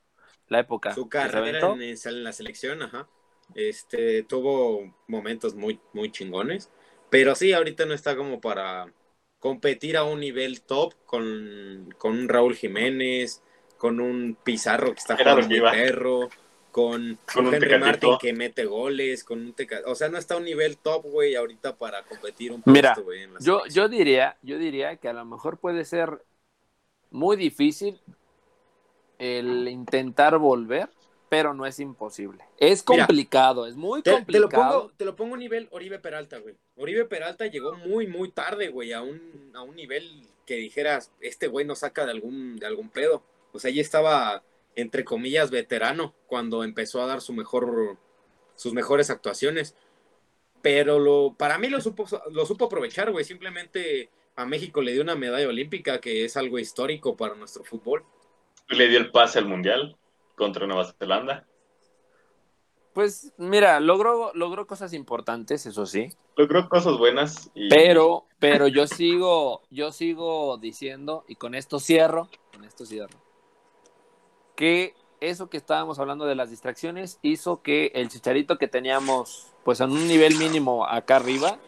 [0.47, 0.95] la época.
[0.95, 3.09] su carrera en, en la selección, ajá.
[3.57, 6.71] Este, tuvo momentos muy, muy chingones.
[7.13, 8.93] Pero sí, ahorita no está como para
[9.39, 13.43] competir a un nivel top con, con un Raúl Jiménez,
[13.79, 16.31] con un Pizarro que está Era jugando muy perro,
[16.71, 18.09] con, Con un Henry Tecatito.
[18.09, 21.03] Martin que mete goles, con un Teca- O sea, no está a un nivel top,
[21.05, 24.97] güey, ahorita para competir un Mira, puesto, güey, en la Yo, yo diría, yo diría
[24.97, 26.23] que a lo mejor puede ser
[27.11, 28.01] muy difícil
[29.19, 30.89] el intentar volver,
[31.29, 32.45] pero no es imposible.
[32.59, 34.41] Es Mira, complicado, es muy Te, te complicado.
[34.41, 36.57] lo pongo, te lo pongo a nivel Oribe Peralta, güey.
[36.77, 41.47] Oribe Peralta llegó muy, muy tarde, güey, a un, a un nivel que dijeras, este
[41.47, 43.23] güey no saca de algún, de algún pedo.
[43.53, 44.43] O sea, ya estaba,
[44.75, 47.99] entre comillas, veterano cuando empezó a dar su mejor,
[48.55, 49.77] sus mejores actuaciones.
[50.63, 53.25] Pero lo, para mí lo supo, lo supo aprovechar, güey.
[53.25, 58.05] Simplemente a México le dio una medalla olímpica, que es algo histórico para nuestro fútbol.
[58.69, 59.97] Le dio el pase al Mundial
[60.37, 61.47] contra Nueva Zelanda.
[62.93, 66.13] Pues mira, logró, logró cosas importantes, eso sí.
[66.37, 72.29] Logró cosas buenas y Pero, pero yo sigo, yo sigo diciendo, y con esto cierro,
[72.53, 73.19] con esto cierro,
[74.57, 79.81] que eso que estábamos hablando de las distracciones hizo que el chicharito que teníamos, pues
[79.81, 81.59] en un nivel mínimo acá arriba,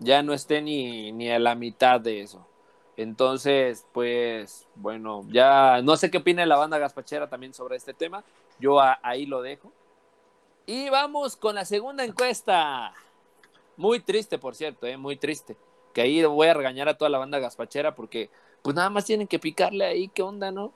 [0.00, 2.46] ya no esté ni, ni a la mitad de eso.
[2.96, 8.22] Entonces, pues, bueno, ya no sé qué opina la banda gaspachera también sobre este tema.
[8.60, 9.72] Yo a- ahí lo dejo.
[10.66, 12.94] Y vamos con la segunda encuesta.
[13.76, 14.96] Muy triste, por cierto, ¿eh?
[14.96, 15.56] muy triste.
[15.92, 18.30] Que ahí voy a regañar a toda la banda gaspachera porque,
[18.62, 20.72] pues nada más tienen que picarle ahí, ¿qué onda, no?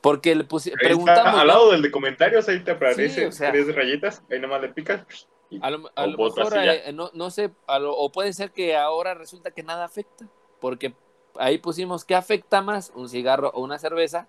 [0.00, 1.40] Porque le pusi- Ahí está, preguntamos.
[1.40, 1.52] al ¿no?
[1.52, 4.68] lado del de comentarios, ahí te aparece Sí, o sea- tres rayitas, ahí nomás le
[4.70, 5.02] picas.
[5.48, 8.76] y- A lo, a mejor, eh, no, no sé, a lo- o puede ser que
[8.76, 10.26] ahora resulta que nada afecta,
[10.60, 10.92] porque
[11.36, 14.26] ahí pusimos qué afecta más, un cigarro o una cerveza,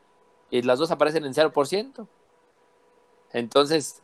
[0.51, 2.07] y las dos aparecen en 0%.
[3.33, 4.01] Entonces,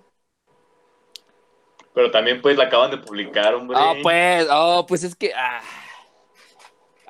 [1.93, 3.77] Pero también pues la acaban de publicar, hombre.
[3.79, 5.61] ah, pues, oh, pues es que, ah,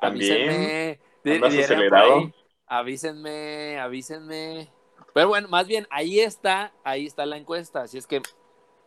[0.00, 2.32] También, avísenme, acelerado.
[2.66, 4.68] avísenme, avísenme.
[5.14, 8.20] Pero bueno, más bien, ahí está, ahí está la encuesta, así es que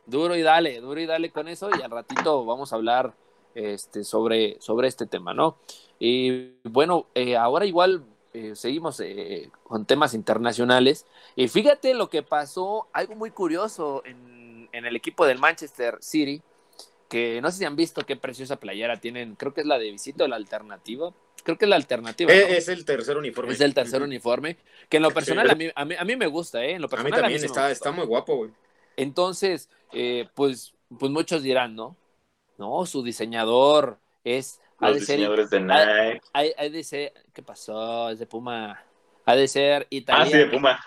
[0.05, 3.13] duro y dale, duro y dale con eso y al ratito vamos a hablar
[3.55, 5.57] este, sobre, sobre este tema, ¿no?
[5.99, 11.05] Y bueno, eh, ahora igual eh, seguimos eh, con temas internacionales
[11.35, 16.41] y fíjate lo que pasó, algo muy curioso en, en el equipo del Manchester City,
[17.09, 19.91] que no sé si han visto qué preciosa playera tienen, creo que es la de
[19.91, 22.31] Visito, la alternativa, creo que es la alternativa.
[22.33, 22.37] ¿no?
[22.37, 23.53] Eh, es el tercer uniforme.
[23.53, 24.57] Es el tercer uniforme,
[24.89, 25.51] que en lo personal Sí.
[25.53, 26.73] a, mí, a, mí, a mí me gusta, ¿eh?
[26.73, 27.71] En lo A mí personal también está, gusta.
[27.71, 28.51] está muy guapo, güey.
[28.97, 31.95] Entonces, eh, pues, pues muchos dirán, ¿no?
[32.57, 34.59] No, su diseñador es...
[34.79, 36.21] ha Los de ser- diseñadores de Nike.
[36.33, 37.13] ha- ha de ser...
[37.33, 38.09] ¿Qué pasó?
[38.09, 38.83] Es de Puma.
[39.25, 40.31] Ha de ser Ah, italiano.
[40.31, 40.79] sí, de Puma.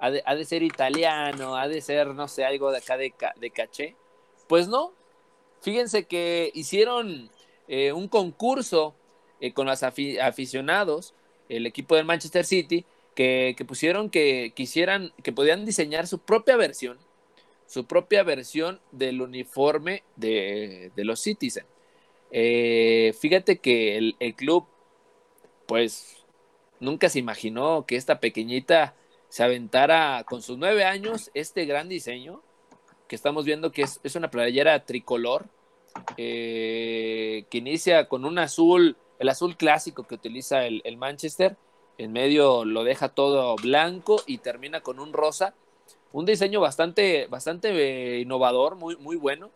[0.00, 3.50] Ha, de, ser italiano, ha de ser, no sé, algo de acá de, ca- de
[3.50, 3.96] caché.
[4.48, 4.92] Pues no.
[5.60, 7.30] Fíjense que hicieron
[7.68, 8.94] eh, un concurso
[9.40, 11.14] eh, con los afi- aficionados
[11.50, 12.84] el equipo del Manchester City,
[13.14, 16.96] que, pusieron que quisieran, que podían diseñar su propia versión,
[17.66, 21.66] su propia versión del uniforme de, los Citizen.
[22.30, 24.66] Eh, fíjate que el club,
[25.66, 26.24] pues,
[26.78, 28.94] nunca se imaginó que esta pequeñita
[29.30, 32.42] se aventara con sus nueve años este gran diseño
[33.08, 35.46] que estamos viendo que es, es una playera tricolor
[36.16, 41.56] eh, que inicia con un azul, el azul clásico que utiliza el, el, Manchester,
[41.98, 45.54] en medio lo deja todo blanco y termina con un rosa,
[46.12, 49.50] un diseño bastante, bastante eh, innovador, muy, muy bueno.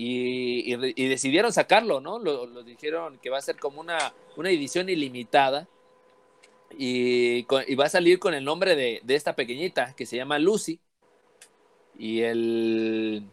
[0.00, 0.76] Y,
[1.08, 2.20] decidieron sacarlo, ¿no?
[2.20, 5.66] Lo, lo, dijeron que va a ser como una, una edición ilimitada
[6.76, 10.16] y, con, y, va a salir con el nombre de, de, esta pequeñita que se
[10.16, 10.80] llama Lucy.
[11.98, 13.24] Y el.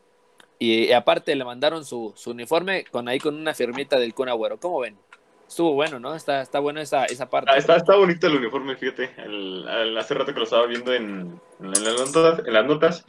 [0.58, 4.60] Y, aparte le mandaron su, uniforme con ahí con una firmita del Kun Agüero.
[4.60, 4.98] ¿Cómo ven?
[5.48, 6.16] Estuvo bueno, ¿no?
[6.16, 7.52] Está, está bueno esa, esa parte.
[7.54, 9.12] Ah, está, está bonito el uniforme, fíjate.
[10.00, 13.06] Hace rato que lo estaba viendo en, en, las, notas, en las notas.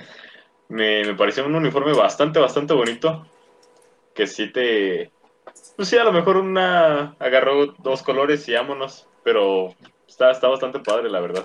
[0.69, 3.27] Me, me pareció un uniforme bastante, bastante bonito.
[4.13, 5.11] Que sí te.
[5.77, 9.09] Pues sí, a lo mejor una agarró dos colores y vámonos.
[9.23, 9.75] Pero
[10.17, 11.45] está, está bastante padre, la verdad.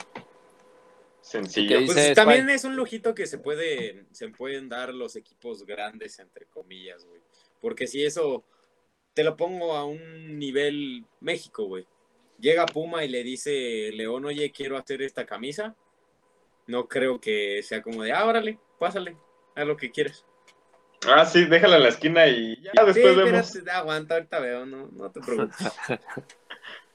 [1.19, 1.85] Sencillo.
[1.85, 6.45] Pues también es un lujito que se puede, se pueden dar los equipos grandes, entre
[6.45, 7.21] comillas, güey.
[7.59, 8.45] Porque si eso
[9.13, 11.85] te lo pongo a un nivel México, güey.
[12.39, 15.75] Llega Puma y le dice León, oye, quiero hacer esta camisa.
[16.65, 19.17] No creo que sea como de, ah, órale, pásale,
[19.53, 20.25] haz lo que quieres.
[21.07, 23.47] Ah, sí, déjala en la esquina y ya después sí, vemos.
[23.47, 25.57] Espérate, aguanta, ahorita veo, no, no te preocupes.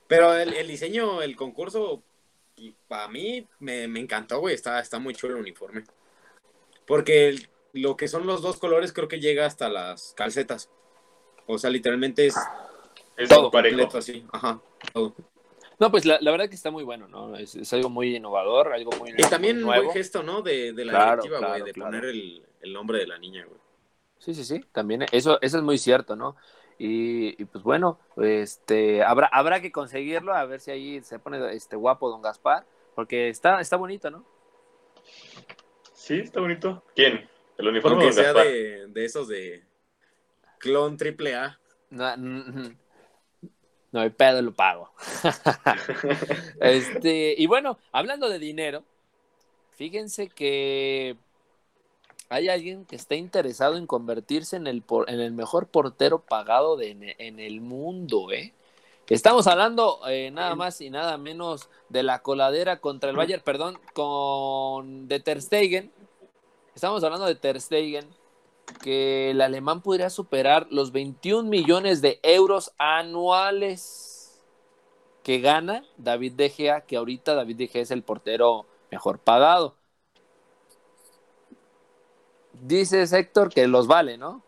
[0.09, 2.03] Pero el, el, diseño, el concurso,
[2.89, 4.55] para mí me, me, encantó, güey.
[4.55, 5.85] Está, está muy chulo el uniforme.
[6.87, 10.71] Porque el, lo que son los dos colores creo que llega hasta las calcetas.
[11.47, 12.37] O sea, literalmente es,
[13.17, 14.25] es todo completo así.
[14.33, 14.61] Ajá,
[14.93, 15.15] todo.
[15.79, 17.37] No, pues la, la, verdad que está muy bueno, ¿no?
[17.37, 20.41] Es, es algo muy innovador, algo muy Y también un buen gesto, ¿no?
[20.41, 21.91] De, de la claro, directiva, güey, claro, de claro.
[21.91, 23.61] poner el, el, nombre de la niña, güey.
[24.19, 26.37] Sí, sí, sí, también eso, eso es muy cierto, ¿no?
[26.79, 31.55] Y, y, pues bueno, este, habrá, habrá que conseguirlo, a ver si ahí se pone
[31.55, 34.25] este guapo don Gaspar, porque está, está bonito, ¿no?
[35.95, 36.85] Sí, está bonito.
[36.95, 37.29] ¿Quién?
[37.57, 38.47] El uniforme Aunque don sea Gaspar.
[38.47, 39.65] de, de, esos de
[40.59, 41.59] clon triple A.
[41.89, 42.77] No, no,
[43.93, 44.93] no hay pedo, lo pago.
[46.61, 48.85] este, y bueno, hablando de dinero,
[49.77, 51.17] fíjense que
[52.29, 56.77] hay alguien que está interesado en convertirse en el, por, en el mejor portero pagado
[56.77, 58.53] de, en el mundo, ¿eh?
[59.09, 63.79] Estamos hablando eh, nada más y nada menos de la coladera contra el Bayern, perdón,
[63.95, 65.93] con de Ter Stegen.
[66.75, 68.05] Estamos hablando de Ter Stegen,
[68.83, 74.43] que el alemán podría superar los 21 millones de euros anuales
[75.23, 79.76] que gana David De Gea, que ahorita David De Gea es el portero mejor pagado.
[82.63, 84.43] Dices, Héctor, que los vale, ¿no?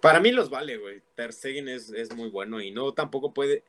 [0.00, 1.02] Para mí los vale, güey.
[1.14, 3.64] Ter Stegen es, es, muy bueno y no tampoco puede,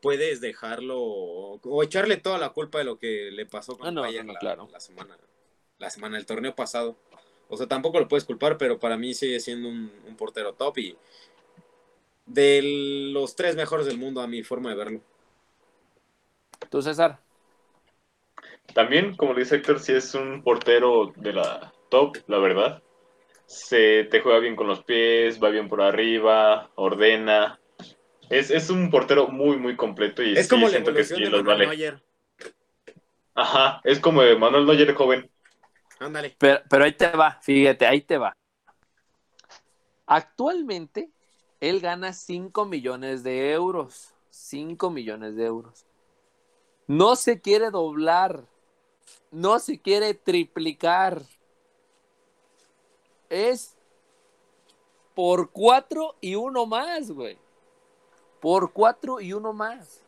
[0.00, 3.90] puedes dejarlo o, o, echarle toda la culpa de lo que le pasó con ah,
[3.90, 4.68] no, Bayern no, la, claro.
[4.70, 5.18] la, semana,
[5.78, 6.96] la semana, el torneo pasado.
[7.48, 10.78] O sea, tampoco lo puedes culpar, pero para mí sigue siendo un, un portero top
[10.78, 10.96] y
[12.26, 15.00] de los tres mejores del mundo a mi forma de verlo.
[16.70, 17.18] ¿Tú, César?
[18.72, 22.82] También, como dice Héctor, sí es un portero de la top, la verdad
[23.52, 27.60] se te juega bien con los pies, va bien por arriba, ordena.
[28.30, 31.22] Es, es un portero muy, muy completo y es sí, como siento la que sí
[31.22, 31.76] de los Manuel vale.
[31.76, 32.02] Neuer.
[33.34, 35.30] Ajá, es como de Manuel Neuer joven.
[35.98, 36.34] Ándale.
[36.38, 38.34] Pero, pero ahí te va, fíjate, ahí te va.
[40.06, 41.10] Actualmente,
[41.60, 44.14] él gana 5 millones de euros.
[44.30, 45.84] 5 millones de euros.
[46.86, 48.46] No se quiere doblar.
[49.30, 51.22] No se quiere triplicar
[53.32, 53.76] es
[55.14, 57.38] por cuatro y uno más, güey.
[58.40, 60.02] Por cuatro y uno más.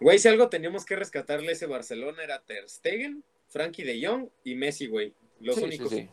[0.00, 4.54] Güey, si algo teníamos que rescatarle ese Barcelona era Ter Stegen, Frankie de Jong y
[4.54, 5.12] Messi, güey.
[5.40, 5.90] Los sí, únicos.
[5.90, 6.08] Sí, sí.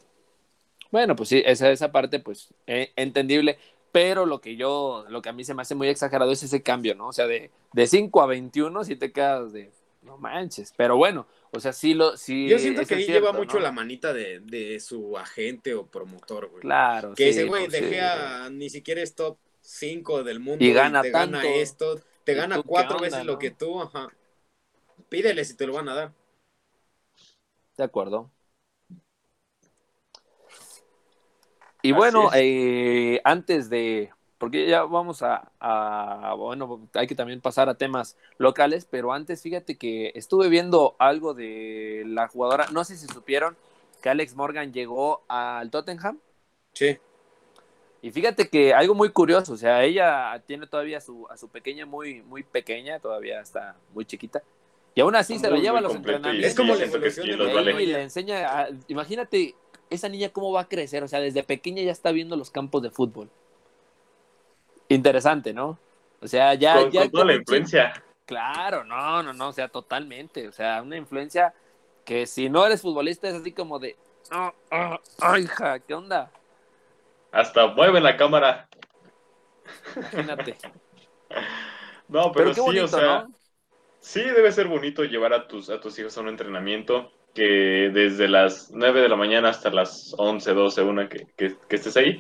[0.92, 3.58] Bueno, pues sí, esa, esa parte, pues, eh, entendible.
[3.92, 6.64] Pero lo que yo, lo que a mí se me hace muy exagerado es ese
[6.64, 7.08] cambio, ¿no?
[7.08, 9.72] O sea, de, de 5 a 21, si te quedas de,
[10.04, 10.74] no manches.
[10.76, 12.18] Pero bueno, o sea, sí lo.
[12.18, 13.64] Sí, Yo siento que ahí cierto, lleva mucho ¿no?
[13.64, 16.62] la manita de, de, su agente o promotor, güey.
[16.62, 17.14] Claro.
[17.16, 20.74] Que sí, ese güey pues, sí, a ni siquiera es top 5 del mundo y
[20.74, 21.38] gana, te tanto.
[21.38, 23.34] gana esto, te ¿Y gana cuatro onda, veces no?
[23.34, 24.10] lo que tú, ajá.
[25.10, 26.14] Pídele si te lo van a dar.
[27.78, 28.32] De acuerdo.
[31.82, 34.12] Y Así bueno, eh, antes de
[34.44, 39.42] porque ya vamos a, a, bueno, hay que también pasar a temas locales, pero antes
[39.42, 43.56] fíjate que estuve viendo algo de la jugadora, no sé si supieron
[44.02, 46.20] que Alex Morgan llegó al Tottenham.
[46.74, 46.98] Sí.
[48.02, 51.48] Y fíjate que algo muy curioso, o sea, ella tiene todavía a su, a su
[51.48, 54.44] pequeña muy, muy pequeña, todavía está muy chiquita.
[54.94, 56.50] Y aún así se lo lleva a los entrenamientos.
[56.52, 59.56] Es como la evolución de los y le enseña, a- imagínate,
[59.90, 62.82] esa niña cómo va a crecer, o sea, desde pequeña ya está viendo los campos
[62.84, 63.30] de fútbol.
[64.90, 65.80] Interesante, ¿no?
[66.22, 66.76] O sea, ya...
[66.76, 67.94] con, ya con toda la influencia.
[68.26, 70.48] Claro, no, no, no, o sea, totalmente.
[70.48, 71.54] O sea, una influencia
[72.06, 73.98] que si no eres futbolista es así como de,
[74.32, 76.32] "Ah, ah, ah, hija, ¿qué onda?
[77.32, 78.68] Hasta mueve la cámara.
[79.96, 80.58] Imagínate.
[82.10, 83.34] No, Pero, pero, qué sí, o sea, ¿no?
[84.00, 88.28] sí debe ser bonito llevar a tus, a tus hijos a un entrenamiento que desde
[88.28, 92.20] las 9 de la mañana hasta las 11, 12, una que, que, que estés ahí,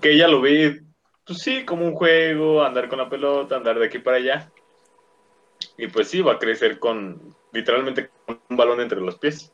[0.00, 0.80] que ella lo ve,
[1.24, 4.50] pues sí, como un juego, andar con la pelota, andar de aquí para allá.
[5.76, 9.52] Y pues sí, va a crecer con, literalmente, con un balón entre los pies.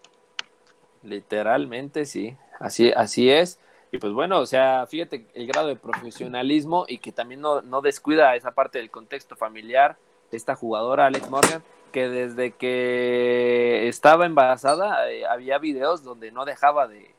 [1.02, 2.36] Literalmente, sí.
[2.58, 3.60] Así, así es.
[3.92, 7.80] Y pues bueno, o sea, fíjate el grado de profesionalismo y que también no, no
[7.80, 9.96] descuida esa parte del contexto familiar
[10.30, 11.62] esta jugadora, Alex Morgan,
[11.92, 17.14] que desde que estaba embarazada eh, había videos donde no dejaba de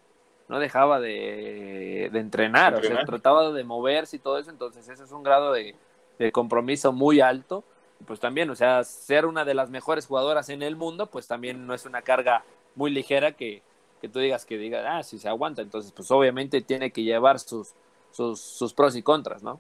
[0.50, 5.04] no dejaba de, de entrenar, o sea, trataba de moverse y todo eso, entonces ese
[5.04, 5.76] es un grado de,
[6.18, 7.64] de compromiso muy alto.
[8.08, 11.68] Pues también, o sea, ser una de las mejores jugadoras en el mundo, pues también
[11.68, 12.46] no es una carga
[12.76, 13.62] muy ligera que,
[14.02, 15.62] que tú digas que digas, ah, sí se aguanta.
[15.62, 17.74] Entonces, pues obviamente tiene que llevar sus,
[18.12, 19.60] sus, sus pros y contras, ¿no?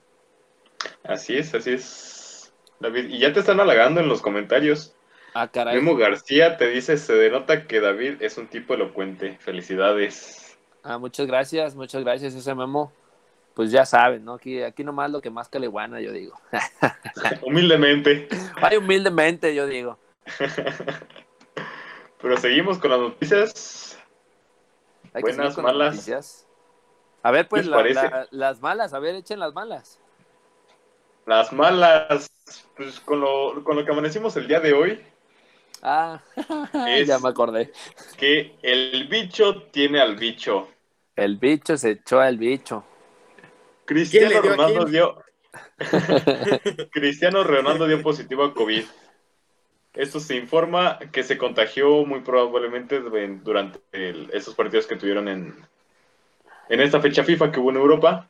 [1.04, 3.10] Así es, así es, David.
[3.10, 4.96] Y ya te están halagando en los comentarios.
[5.34, 5.76] Ah, caray.
[5.76, 9.38] Memo García te dice, se denota que David es un tipo elocuente.
[9.42, 10.39] Felicidades.
[10.84, 12.92] Ah, muchas gracias, muchas gracias, ese memo.
[13.54, 14.36] Pues ya saben, ¿no?
[14.36, 16.40] Aquí, aquí nomás lo que más caleguana, yo digo.
[17.46, 18.30] Humildemente.
[18.56, 19.98] Ay, humildemente, yo digo.
[22.22, 24.00] Pero seguimos con las noticias.
[25.14, 25.94] Hay Buenas, las malas.
[25.96, 26.48] noticias.
[27.24, 30.00] A ver, pues las malas, a ver, echen las malas.
[31.26, 32.32] Las malas,
[32.76, 35.04] pues con lo, con lo que amanecimos el día de hoy,
[35.82, 36.22] Ah,
[36.88, 37.72] Es- ya me acordé.
[38.18, 40.70] que el bicho tiene al bicho.
[41.16, 42.84] El bicho se echó al bicho.
[43.86, 45.24] Cristiano ¿Quién le dio a Ronaldo dio.
[46.92, 48.84] Cristiano Ronaldo dio positivo a COVID.
[49.94, 55.56] Esto se informa que se contagió muy probablemente durante el- esos partidos que tuvieron en,
[56.70, 58.30] en esta fecha FIFA que hubo en Europa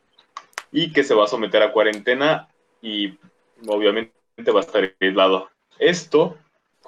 [0.71, 2.47] y que se va a someter a cuarentena
[2.81, 3.17] y
[3.67, 4.13] obviamente
[4.53, 5.49] va a estar aislado.
[5.77, 6.37] Esto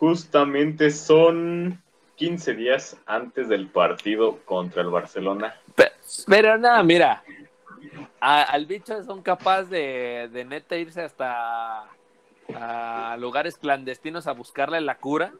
[0.01, 1.79] justamente son
[2.15, 5.53] 15 días antes del partido contra el Barcelona.
[5.75, 5.91] Pe-
[6.25, 7.23] Pero nada, mira,
[8.19, 11.85] a- al bicho son capaces de, de neta irse hasta
[12.55, 15.33] a lugares clandestinos a buscarle la cura,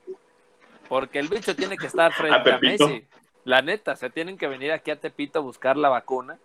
[0.88, 2.60] porque el bicho tiene que estar frente a.
[2.60, 3.04] Messi.
[3.46, 6.38] La neta, se tienen que venir aquí a Tepito a buscar la vacuna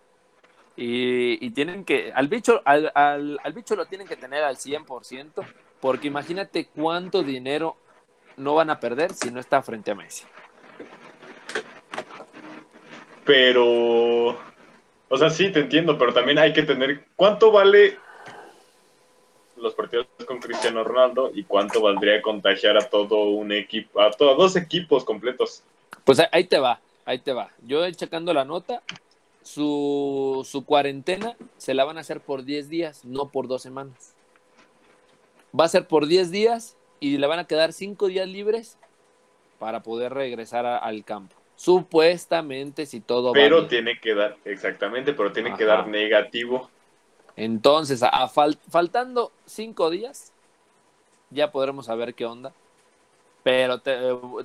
[0.75, 4.57] y, y tienen que, al bicho, al, al, al bicho lo tienen que tener al
[4.57, 5.45] 100%,
[5.79, 7.77] porque imagínate cuánto dinero
[8.37, 10.23] no van a perder si no está frente a Messi.
[13.25, 14.29] Pero,
[15.09, 17.97] o sea, sí, te entiendo, pero también hay que tener, ¿cuánto vale
[19.57, 24.37] los partidos con Cristiano Ronaldo y cuánto valdría contagiar a todo un equipo, a todos
[24.37, 25.63] dos equipos completos?
[26.05, 27.49] Pues ahí- te va, ahí te va.
[27.63, 28.81] Yo checando la nota,
[29.41, 34.13] su, su cuarentena se la van a hacer por 10 días, no por dos semanas.
[35.59, 38.77] Va a ser por 10 días y le van a quedar 5 días libres
[39.59, 41.35] para poder regresar a- al campo.
[41.55, 46.69] Supuestamente, si todo va Pero tiene que dar, exactamente, pero tiene que dar negativo.
[47.35, 50.31] Entonces, a- a fal- faltando 5 días,
[51.31, 52.53] ya podremos saber qué onda.
[53.43, 53.97] Pero te,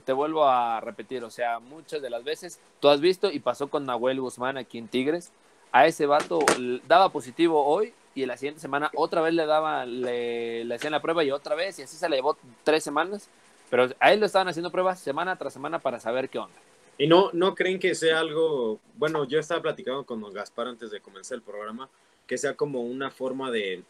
[0.05, 3.69] te vuelvo a repetir, o sea, muchas de las veces tú has visto y pasó
[3.69, 5.33] con Nahuel Guzmán aquí en Tigres.
[5.73, 6.39] A ese vato
[6.87, 11.03] daba positivo hoy y la siguiente semana otra vez le daba, le, le hacían la
[11.03, 13.29] prueba y otra vez y así se le llevó tres semanas.
[13.71, 16.55] Pero a él lo estaban haciendo pruebas semana tras semana para saber qué onda.
[16.99, 20.91] ¿Y no, no creen que sea algo, bueno, yo estaba platicando con don Gaspar antes
[20.91, 21.89] de comenzar el programa,
[22.27, 23.83] que sea como una forma de,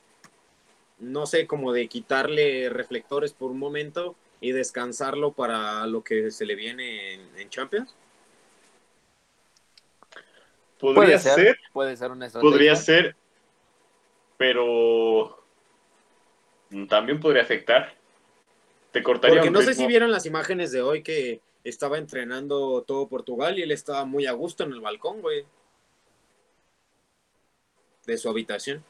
[1.01, 6.47] no sé, como de quitarle reflectores por un momento y descansarlo para lo que se
[6.47, 7.95] le viene en, en Champions?
[10.79, 12.51] Podría ser, puede ser una estrategia.
[12.51, 13.17] podría ser,
[14.43, 15.39] pero
[16.89, 17.95] también podría afectar.
[18.91, 22.83] Te cortaría Porque un no sé si vieron las imágenes de hoy que estaba entrenando
[22.83, 25.47] todo Portugal y él estaba muy a gusto en el balcón, güey.
[28.05, 28.83] De su habitación.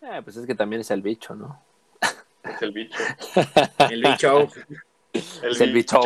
[0.00, 1.62] Eh, pues es que también es el bicho, ¿no?
[2.44, 2.98] Es el bicho.
[3.90, 4.48] El bicho.
[5.12, 6.00] Es el bicho.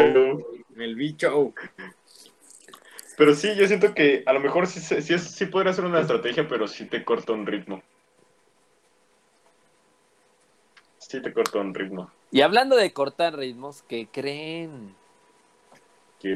[0.76, 1.52] El bicho.
[3.22, 6.66] Pero sí, yo siento que a lo mejor sí, sí, podría ser una estrategia, pero
[6.66, 7.80] sí te corta un ritmo.
[10.98, 12.10] Sí te corta un ritmo.
[12.32, 14.96] Y hablando de cortar ritmos, ¿qué creen?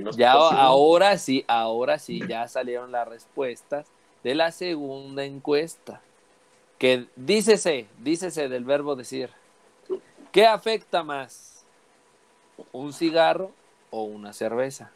[0.01, 3.89] Nos Ya ahora sí, ahora sí, ya salieron las respuestas
[4.22, 6.01] de la segunda encuesta.
[6.78, 9.30] Que dícese, dícese del verbo decir.
[10.30, 11.66] ¿Qué afecta más?
[12.70, 13.51] ¿Un cigarro
[13.91, 14.93] o una cerveza?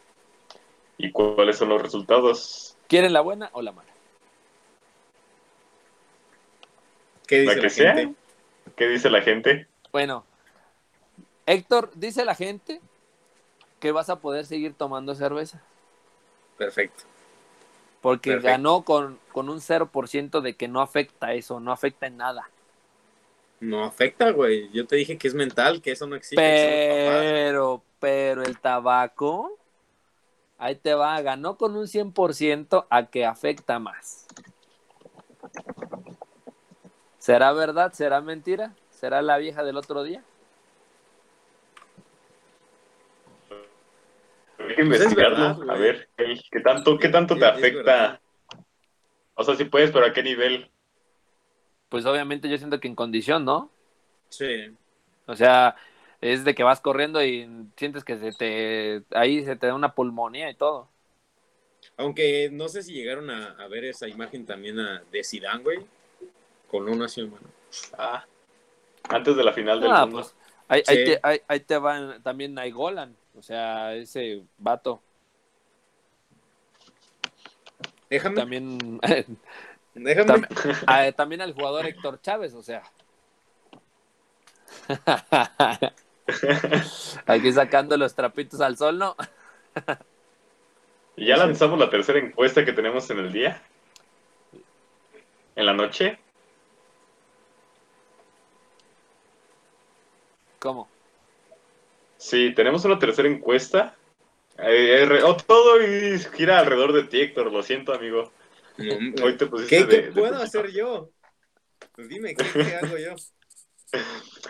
[1.02, 2.76] ¿Y cuáles son los resultados?
[2.86, 3.88] ¿Quieren la buena o la mala?
[7.26, 7.94] ¿Qué dice La la, que sea.
[7.94, 8.14] gente?
[8.76, 9.66] ¿Qué dice la gente?
[9.92, 10.24] Bueno,
[11.46, 12.80] Héctor, dice la gente
[13.78, 15.62] que vas a poder seguir tomando cerveza.
[16.58, 17.04] Perfecto.
[18.02, 18.50] Porque Perfecto.
[18.50, 22.50] ganó con, con un 0% de que no afecta eso, no afecta en nada.
[23.60, 24.70] No afecta, güey.
[24.72, 26.36] Yo te dije que es mental, que eso no existe.
[26.36, 29.58] Pero, pero el tabaco,
[30.60, 34.26] ahí te va, ganó con un 100% a que afecta más.
[37.18, 37.92] ¿Será verdad?
[37.92, 38.74] ¿Será mentira?
[38.90, 40.22] ¿Será la vieja del otro día?
[44.58, 45.58] Hay que Pues es investigarlo.
[45.58, 48.20] verdad, a ver, ¿qué, tanto, qué tanto te afecta?
[49.34, 50.70] O sea, si puedes, pero ¿a qué nivel?
[51.88, 53.70] Pues obviamente yo siento que en condición, ¿no?
[54.28, 54.76] Sí.
[55.26, 55.74] O sea,
[56.20, 59.94] es de que vas corriendo y sientes que se te, ahí se te da una
[59.94, 60.88] pulmonía y todo.
[61.96, 65.78] Aunque no sé si llegaron a, a ver esa imagen también a- de Zidane, güey.
[66.70, 67.46] Con una así, mano.
[67.98, 68.24] Ah,
[69.08, 70.20] antes de la final del Ah, mundo.
[70.20, 70.34] pues
[70.68, 75.02] ahí, te, ahí, ahí te van también Naigolan, o sea, ese vato.
[78.08, 78.36] Déjame.
[78.36, 79.00] También,
[79.94, 80.32] Déjame.
[80.32, 80.46] tam-
[80.86, 82.82] ah, también al jugador Héctor Chávez, o sea.
[87.26, 89.16] Aquí sacando los trapitos al sol, ¿no?
[91.16, 93.62] Y ya lanzamos la tercera encuesta que tenemos en el día.
[95.56, 96.18] En la noche.
[100.58, 100.88] ¿Cómo?
[102.16, 103.96] Sí, tenemos una tercera encuesta.
[104.58, 105.78] Eh, eh, oh, todo
[106.34, 107.50] gira alrededor de ti, Héctor.
[107.52, 108.30] Lo siento, amigo.
[109.22, 111.10] Hoy te pusiste ¿Qué, de- qué de puedo hacer yo?
[111.94, 113.14] Pues dime, ¿qué, qué hago yo?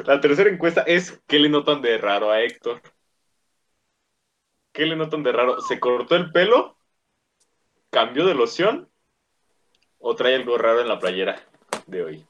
[0.05, 2.80] La tercera encuesta es ¿qué le notan de raro a Héctor?
[4.72, 5.61] ¿Qué le notan de raro?
[5.61, 6.76] ¿Se cortó el pelo?
[7.91, 8.88] ¿Cambió de loción?
[9.99, 11.43] ¿O trae algo raro en la playera
[11.86, 12.26] de hoy?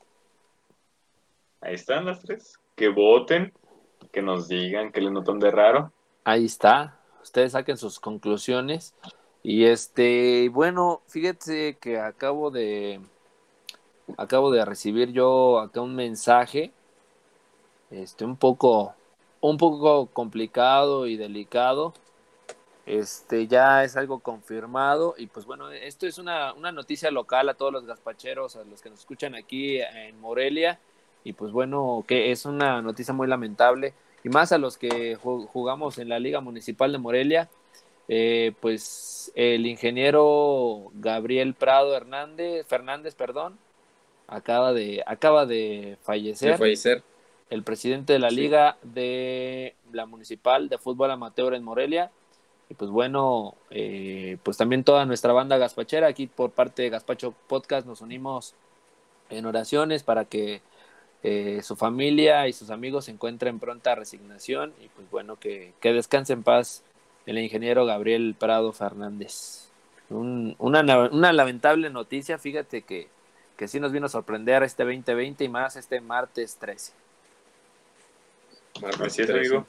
[1.60, 2.58] Ahí están las tres.
[2.74, 3.52] Que voten,
[4.12, 5.92] que nos digan qué le notan de raro.
[6.24, 6.98] Ahí está.
[7.22, 8.94] Ustedes saquen sus conclusiones.
[9.42, 13.00] Y este, bueno, fíjate que acabo de
[14.16, 16.72] acabo de recibir yo acá un mensaje
[17.90, 18.94] este un poco
[19.40, 21.94] un poco complicado y delicado.
[22.86, 27.54] Este ya es algo confirmado y pues bueno, esto es una, una noticia local a
[27.54, 30.78] todos los gazpacheros, a los que nos escuchan aquí en Morelia
[31.22, 33.92] y pues bueno, que es una noticia muy lamentable
[34.24, 37.48] y más a los que ju- jugamos en la Liga Municipal de Morelia,
[38.08, 43.56] eh, pues el ingeniero Gabriel Prado Hernández, Fernández, perdón,
[44.26, 47.02] acaba de, acaba de fallecer, De fallecer.
[47.50, 48.36] El presidente de la Sí.
[48.36, 52.10] Liga de la Municipal de Fútbol Amateur en Morelia.
[52.68, 57.34] Y pues bueno, eh, pues también toda nuestra banda gazpachera, aquí por parte de Gazpacho
[57.48, 58.54] Podcast nos unimos
[59.28, 60.62] en oraciones para que
[61.24, 65.92] eh, su familia y sus amigos se encuentren pronta resignación y pues bueno, que, que
[65.92, 66.84] descanse en paz
[67.26, 69.68] el ingeniero Gabriel Prado Fernández.
[70.08, 73.08] Un- una, na- una lamentable noticia, fíjate que,
[73.56, 76.92] que sí nos vino a sorprender este 2020 y más este martes 13.
[78.80, 79.66] Martes Así es, 13, amigo.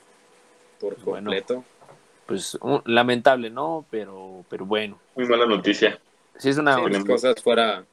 [0.80, 1.30] Por Bueno.
[1.32, 1.64] completo.
[2.26, 3.86] Pues un- lamentable, ¿no?
[3.90, 5.00] Pero, pero bueno.
[5.16, 6.00] Muy mala noticia.
[6.38, 6.76] Sí, es una...
[6.76, 7.86] Sí, las cosas fuera,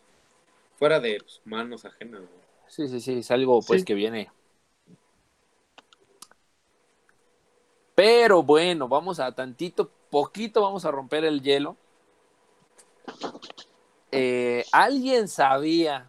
[0.78, 2.22] fuera de manos ajenas.
[2.68, 3.84] Sí, sí, sí, es algo pues Sí.
[3.84, 4.30] que viene.
[7.94, 11.76] Pero bueno, vamos a tantito, poquito vamos a romper el hielo.
[14.12, 16.08] Eh, ¿Alguien sabía?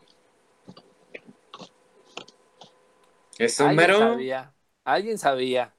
[3.40, 3.98] Eso ¿Alguien mero.
[4.00, 4.54] sabía?
[4.94, 5.74] ¿Alguien sabía?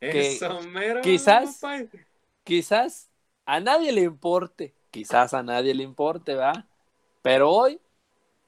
[0.00, 1.00] que Eso mero.
[1.00, 1.84] quizás- papá.
[2.44, 3.08] Quizás
[3.44, 6.64] a nadie le importe, quizás a nadie le importe, ¿verdad?
[7.22, 7.80] Pero hoy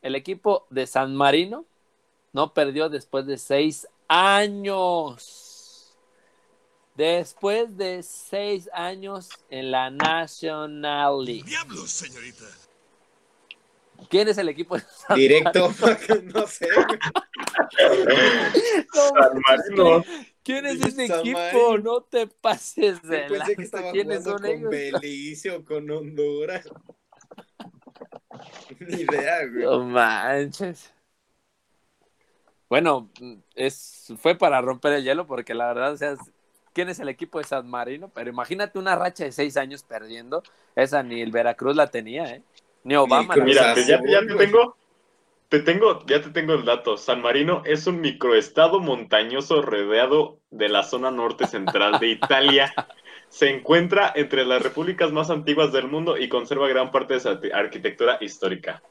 [0.03, 1.64] el equipo de San Marino
[2.33, 5.97] no perdió después de seis años.
[6.95, 11.45] Después de seis años en la National League.
[11.45, 12.45] Diablos, señorita.
[14.09, 15.73] ¿Quién es el equipo de San Directo.
[16.35, 16.69] no sé.
[18.93, 20.05] San Marino.
[20.43, 21.79] ¿Quién es ese equipo?
[21.79, 23.63] No te pases de Yo pensé que lanza.
[23.63, 24.71] estaba ¿Quiénes jugando son con ellos?
[24.71, 26.69] Belice o con Honduras.
[28.81, 29.65] Ni idea, güey.
[29.65, 30.93] No manches.
[32.69, 33.11] Bueno,
[33.55, 36.17] es, fue para romper el hielo porque la verdad, o sea,
[36.73, 38.11] ¿quién es el equipo de San Marino?
[38.15, 40.43] Pero imagínate una racha de seis años perdiendo.
[40.77, 42.43] Esa ni el Veracruz la tenía, ¿eh?
[42.85, 43.35] Ni Obama.
[43.37, 44.77] la Cruz Mira, pues ya, ya te tengo,
[45.49, 46.97] te tengo, ya te tengo el dato.
[46.97, 52.73] San Marino es un microestado montañoso rodeado de la zona norte central de Italia.
[53.29, 57.29] Se encuentra entre las repúblicas más antiguas del mundo y conserva gran parte de su
[57.53, 58.83] arquitectura histórica.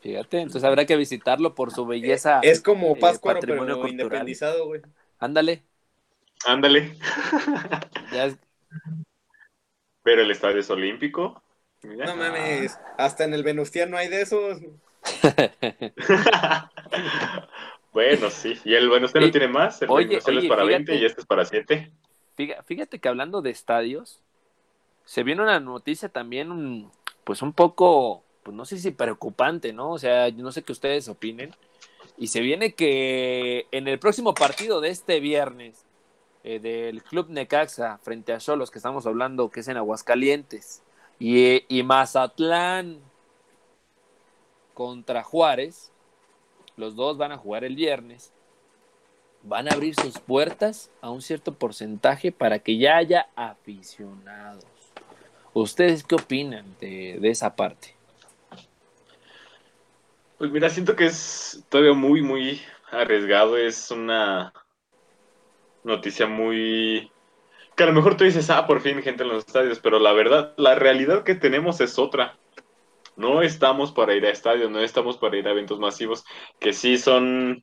[0.00, 2.40] Fíjate, entonces habrá que visitarlo por su belleza.
[2.42, 4.00] Es como eh, Páscuaro, patrimonio pero cultural.
[4.06, 4.82] independizado, güey.
[5.18, 5.62] Ándale.
[6.46, 6.96] Ándale.
[8.12, 8.38] Ya es-
[10.02, 11.42] Pero el estadio es olímpico.
[11.82, 12.06] Mira.
[12.06, 14.60] No mames, hasta en el Venustiano hay de esos.
[17.92, 18.58] bueno, sí.
[18.64, 19.80] Y el bueno, usted no Y- tiene más.
[19.82, 20.84] El oye, oye, es para fíjate.
[20.84, 21.90] 20 y este es para 7.
[22.66, 24.20] Fíjate, que hablando de estadios,
[25.04, 26.90] se viene una noticia también,
[27.24, 29.92] pues un poco, pues no sé si preocupante, ¿no?
[29.92, 31.54] O sea, yo no sé qué ustedes opinen.
[32.18, 35.84] Y se viene que en el próximo partido de este viernes
[36.44, 40.82] eh, del Club Necaxa frente a Cholos, que estamos hablando que es en Aguascalientes,
[41.18, 43.00] y, y Mazatlán
[44.76, 45.90] contra Juárez,
[46.76, 48.32] los dos van a jugar el viernes
[49.46, 54.64] van a abrir sus puertas a un cierto porcentaje para que ya haya aficionados.
[55.52, 57.94] ¿Ustedes qué opinan de, esa parte?
[60.36, 62.60] Pues mira, siento que es todavía muy, muy
[62.90, 63.56] arriesgado.
[63.56, 64.52] Es una
[65.82, 67.10] noticia muy...
[67.74, 70.12] Que a lo mejor tú dices, ah, por fin gente en los estadios, pero la
[70.12, 72.36] verdad, la realidad que tenemos es otra.
[73.16, 76.24] No estamos para ir a estadios, no estamos para ir a eventos masivos,
[76.58, 77.62] que sí son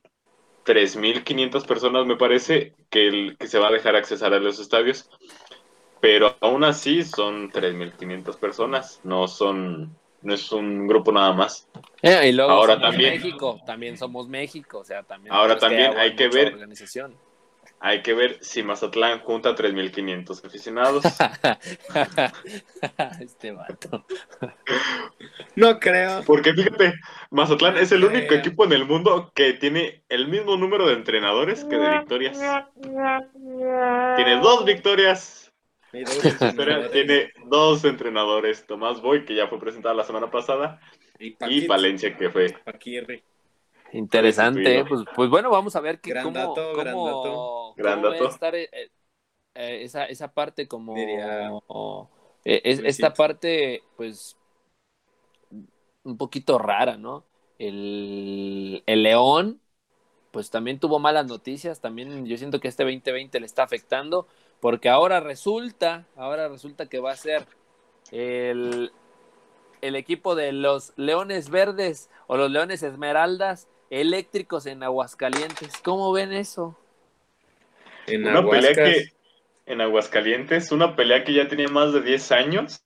[0.64, 5.08] 3.500 personas, me parece, que, el, que se va a dejar accesar a los estadios,
[6.00, 11.68] pero aún así son 3.500 personas, no son, no es un grupo nada más.
[12.02, 13.12] Eh, y luego Ahora también.
[13.12, 15.34] México, también somos México, o sea, también.
[15.34, 17.16] Ahora también hay que ver- Organización.
[17.86, 21.04] Hay que ver si Mazatlán junta 3.500 aficionados.
[23.20, 24.06] este vato.
[25.54, 26.22] No creo.
[26.24, 26.94] Porque fíjate,
[27.30, 28.38] Mazatlán es el único Creo.
[28.38, 32.40] equipo en el mundo que tiene el mismo número de entrenadores que de victorias.
[34.16, 35.52] Tiene dos victorias.
[35.92, 38.66] Dos tiene dos entrenadores.
[38.66, 40.80] Tomás Boy, que ya fue presentado la semana pasada,
[41.18, 42.46] Y Palencia, que fue.
[42.64, 43.22] Paquirri.
[43.94, 47.74] Interesante, pues, pues bueno, vamos a ver que, Gran cómo, dato, cómo, gran dato.
[47.76, 48.28] Gran cómo va a dato.
[48.28, 48.68] estar eh,
[49.54, 51.50] eh, esa, esa parte como Diría
[52.44, 54.36] eh, es- esta parte pues
[56.04, 57.24] un poquito rara, ¿no?
[57.58, 59.60] El, el León
[60.32, 64.28] pues también tuvo malas noticias, también yo siento que este 2020 le está afectando
[64.60, 67.46] porque ahora resulta, ahora resulta que va a ser
[68.12, 68.92] el,
[69.82, 73.68] el equipo de los Leones Verdes o los Leones Esmeraldas
[74.00, 75.76] eléctricos en Aguascalientes.
[75.82, 76.76] ¿Cómo ven eso?
[78.06, 79.08] En Una pelea que
[79.66, 82.84] en Aguascalientes, una pelea que ya tenía más de 10 años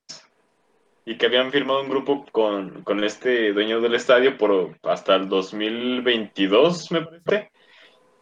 [1.05, 5.29] y que habían firmado un grupo con, con este dueño del estadio por hasta el
[5.29, 7.51] 2022, me parece.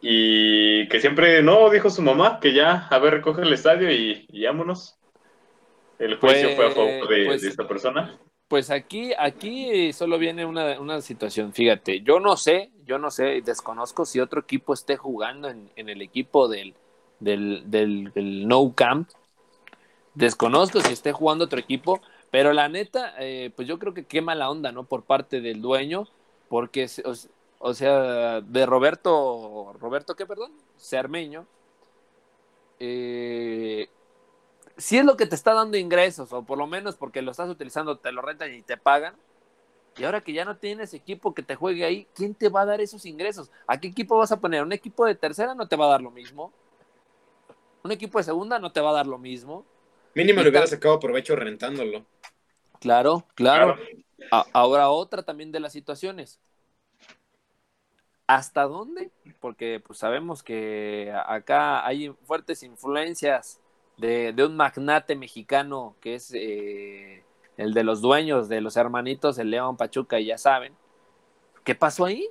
[0.01, 4.25] Y que siempre no, dijo su mamá, que ya, a ver, recoge el estadio y,
[4.29, 4.97] y vámonos.
[5.99, 8.17] El juicio Pues, fue a favor de, pues, de esta persona.
[8.47, 13.41] Pues aquí, aquí solo viene una, una situación, fíjate, yo no sé, yo no sé,
[13.41, 16.73] desconozco si otro equipo esté jugando en, en el equipo del,
[17.19, 19.09] del, del, del No Camp,
[20.13, 24.21] desconozco si esté jugando otro equipo, pero la neta, eh, pues yo creo que qué
[24.21, 24.83] mala onda, ¿no?
[24.83, 26.07] Por parte del dueño,
[26.49, 27.13] porque, o,
[27.59, 30.51] o sea, de Roberto, Roberto, ¿qué, perdón?
[30.77, 31.45] Cermeño,
[32.79, 33.87] eh,
[34.77, 37.49] si es lo que te está dando ingresos, o por lo menos porque lo estás
[37.49, 39.15] utilizando, te lo rentan y te pagan.
[39.97, 42.65] Y ahora que ya no tienes equipo que te juegue ahí, ¿quién te va a
[42.65, 43.49] dar esos ingresos?
[43.65, 44.61] ¿A qué equipo vas a poner?
[44.61, 46.53] ¿Un equipo de tercera no te va a dar lo mismo?
[47.83, 49.65] ¿Un equipo de segunda no te va a dar lo mismo?
[50.13, 52.05] Mínimo le hubiera sacado provecho rentándolo.
[52.79, 53.75] Claro, claro.
[53.75, 53.87] Claro.
[54.31, 56.39] A- ahora otra también de las situaciones.
[58.27, 59.09] ¿Hasta dónde?
[59.39, 63.61] Porque pues sabemos que acá hay fuertes influencias
[63.97, 67.23] de, de un magnate mexicano que es eh,
[67.57, 70.73] el de los dueños de los hermanitos, el León Pachuca, y ya saben.
[71.63, 72.29] ¿Qué pasó ahí?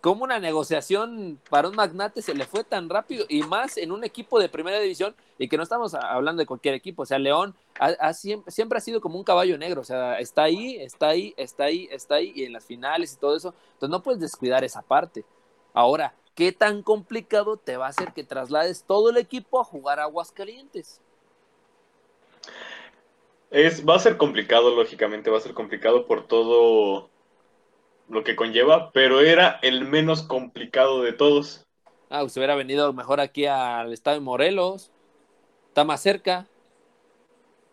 [0.00, 3.26] ¿Cómo una negociación para un magnate se le fue tan rápido?
[3.28, 6.74] Y más en un equipo de primera división, y que no estamos hablando de cualquier
[6.74, 7.02] equipo.
[7.02, 9.80] O sea, León ha, ha siempre, siempre ha sido como un caballo negro.
[9.80, 13.16] O sea, está ahí, está ahí, está ahí, está ahí, y en las finales y
[13.16, 13.54] todo eso.
[13.74, 15.24] Entonces no puedes descuidar esa parte.
[15.74, 19.98] Ahora, ¿qué tan complicado te va a hacer que traslades todo el equipo a jugar
[19.98, 21.00] a Aguascalientes?
[23.50, 27.10] Es, va a ser complicado, lógicamente, va a ser complicado por todo
[28.08, 31.66] lo que conlleva, pero era el menos complicado de todos.
[32.08, 34.92] Ah, usted hubiera venido mejor aquí al estado de Morelos.
[35.66, 36.46] Está más cerca.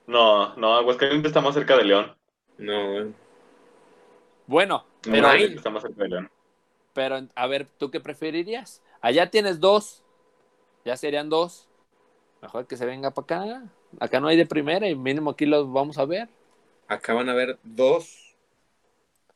[0.08, 2.16] No, no, Aguascalientes está más cerca de León.
[2.58, 3.14] No, eh.
[4.48, 6.32] Bueno, pero, Aguascalientes está más cerca de León.
[6.96, 8.82] Pero a ver, ¿tú qué preferirías?
[9.02, 10.02] Allá tienes dos.
[10.86, 11.68] Ya serían dos.
[12.42, 13.64] Mejor que se venga para acá.
[14.00, 16.30] Acá no hay de primera y mínimo aquí los vamos a ver.
[16.88, 18.34] acá van a ver dos.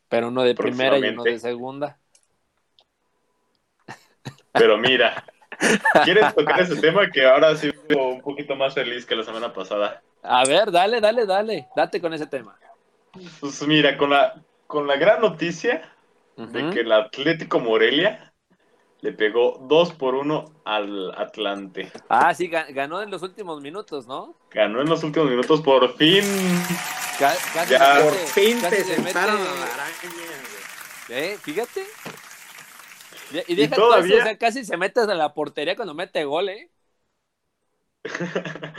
[0.08, 1.98] Pero uno de primera y uno de segunda.
[4.54, 5.26] Pero mira,
[6.06, 9.54] ¿quieres tocar ese tema que ahora sí estuvo un poquito más feliz que la semana
[9.54, 10.02] pasada?
[10.24, 11.68] A ver, dale, dale, dale.
[11.76, 12.58] Date con ese tema.
[13.42, 15.82] Pues mira, con la, con la gran noticia
[16.48, 18.34] de que el Atlético Morelia
[19.02, 21.92] le pegó 2 por 1 al Atlante.
[22.10, 24.36] Ah, sí, ga- ganó en los últimos minutos, ¿no?
[24.52, 26.24] Ganó en los últimos minutos, por fin.
[27.18, 29.90] Ca- casi Ya, Por fin casi te se sentaron mete- a la araña.
[31.10, 31.38] ¿Eh?
[31.42, 31.86] Fíjate.
[33.32, 35.94] Y, y deja tú todavía- eso, o sea, casi se mete a la portería cuando
[35.94, 36.70] mete gol, ¿eh?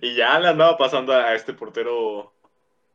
[0.00, 2.34] y ya le andaba pasando a este portero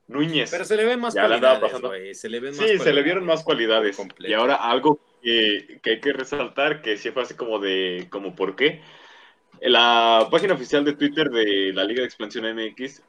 [0.07, 0.49] Núñez.
[0.51, 2.15] Pero se le ven más Ya cualidades, güey.
[2.15, 3.95] Se le ven más Sí, se le vieron más cualidades.
[3.95, 4.29] completo.
[4.29, 8.35] Y ahora algo que, que hay que resaltar, que sí fue así como de, como
[8.35, 8.81] por qué.
[9.61, 13.01] La página oficial de Twitter de la Liga de Expansión MX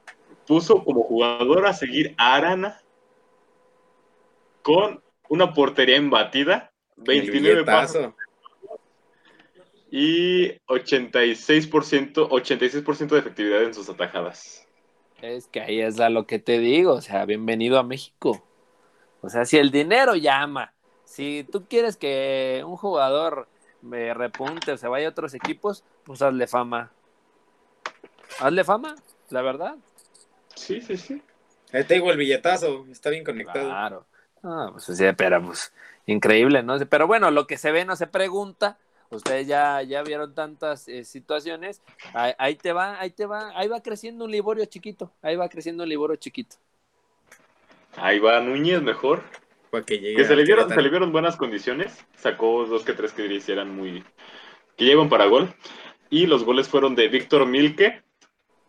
[0.47, 2.81] puso como jugador a seguir a Arana
[4.63, 8.15] con una portería embatida, El 29 pasos
[9.91, 14.68] y 86%, 86% de efectividad en sus atajadas.
[15.23, 18.45] Es que ahí es a lo que te digo, o sea, bienvenido a México.
[19.21, 20.73] O sea, si el dinero llama,
[21.05, 23.49] si tú quieres que un jugador
[23.83, 26.93] me repunte o se vaya a otros equipos, pues hazle fama.
[28.39, 28.95] Hazle fama,
[29.31, 29.75] la verdad.
[30.55, 31.21] Sí, sí, sí.
[31.73, 32.87] Ahí te digo el billetazo.
[32.91, 33.69] Está bien conectado.
[33.69, 34.07] Claro.
[34.45, 35.73] Ah, pues sí, pero pues
[36.07, 36.79] increíble, ¿no?
[36.89, 38.79] Pero bueno, lo que se ve no se pregunta.
[39.11, 41.83] Ustedes ya, ya vieron tantas eh, situaciones.
[42.13, 45.13] Ahí, ahí te va, ahí te va, ahí va creciendo un Liborio chiquito.
[45.23, 46.57] Ahí va creciendo un Liborio chiquito.
[47.97, 49.23] Ahí va Núñez mejor.
[49.87, 52.05] Que se le vieron, se le vieron buenas condiciones.
[52.17, 54.03] Sacó dos que tres que diría si eran muy.
[54.77, 55.55] que llevan para gol.
[56.11, 58.03] Y los goles fueron de Víctor Milke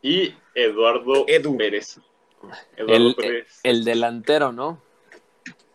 [0.01, 1.57] y Eduardo Edu.
[1.57, 1.99] Pérez.
[2.75, 4.81] Eduardo El, Pérez, el delantero, ¿no?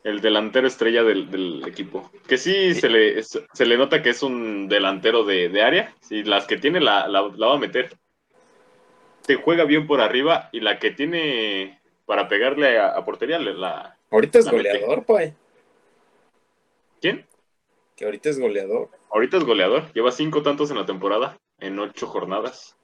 [0.05, 2.11] El delantero estrella del, del equipo.
[2.29, 5.95] Que sí, Se, le, se le nota que es un delantero de, de área.
[6.01, 7.91] Si las que tiene la, la, la va a meter.
[9.27, 13.55] Te juega bien por arriba y la que tiene para pegarle a, a portería, le-
[13.55, 13.97] la.
[14.11, 15.33] Ahorita es La goleador, pues.
[17.01, 17.27] ¿Quién?
[17.97, 18.91] Que ahorita es goleador.
[19.11, 19.91] Ahorita es goleador.
[19.95, 22.77] Lleva cinco tantos en la temporada, en ocho jornadas.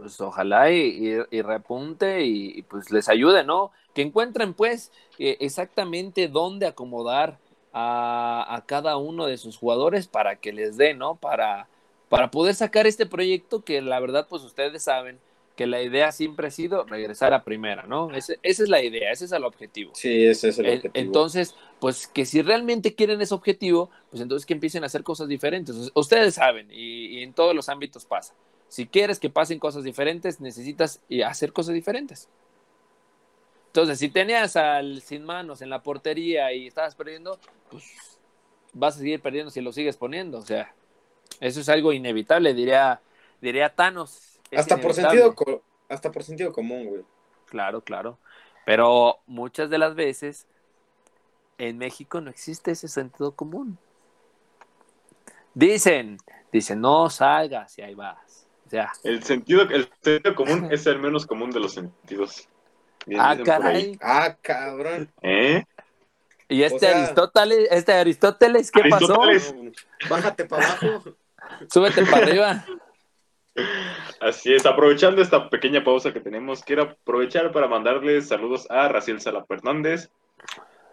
[0.00, 0.78] Pues ojalá y,
[1.30, 3.70] y- y repunte y, y, pues les ayude, ¿no?
[3.94, 7.38] Que encuentren pues eh, exactamente dónde acomodar
[7.72, 11.16] a, a cada uno de sus jugadores para que les dé, ¿no?
[11.16, 11.68] Para,
[12.08, 15.18] para poder sacar este proyecto que la verdad pues ustedes saben
[15.56, 18.10] que la idea siempre ha sido regresar a primera, ¿no?
[18.14, 19.92] Ese- esa es la idea, ese es el objetivo.
[19.94, 20.94] Sí, ese es el objetivo.
[20.94, 25.28] Entonces, pues que si realmente quieren ese objetivo, pues entonces que empiecen a hacer cosas
[25.28, 25.90] diferentes.
[25.94, 28.34] Ustedes saben, y, y en todos los ámbitos pasa.
[28.70, 32.28] Si quieres que pasen cosas diferentes, necesitas eh, hacer cosas diferentes.
[33.66, 37.84] Entonces, si tenías al sin manos en la portería y estabas perdiendo, pues
[38.72, 40.38] vas a seguir perdiendo si lo sigues poniendo.
[40.38, 40.72] O sea,
[41.40, 43.00] eso es algo inevitable, diría,
[43.40, 44.38] diría Thanos.
[44.56, 45.34] Hasta por sentido
[45.88, 47.02] hasta por sentido común, güey.
[47.46, 48.18] Claro, claro.
[48.64, 50.46] Pero muchas de las veces
[51.58, 53.78] en México no existe ese sentido común.
[55.54, 56.18] Dicen,
[56.52, 58.46] dicen, no salgas y ahí vas.
[58.70, 62.48] O sea, El sentido, el sentido común es el menos común de los sentidos.
[63.04, 63.98] Bien ah, caray.
[64.00, 65.10] Ah, cabrón.
[65.22, 65.64] ¿Eh?
[66.48, 69.52] Y este O sea- Aristóteles, este Aristóteles, ¿qué Aristóteles.
[69.52, 69.72] No,
[70.08, 70.86] Bájate para abajo.
[70.86, 71.16] pasó?
[71.68, 72.64] Súbete para arriba.
[74.20, 79.20] Así es, aprovechando esta pequeña pausa que tenemos, quiero aprovechar para mandarles saludos a Raciel
[79.20, 80.12] Salapa Hernández,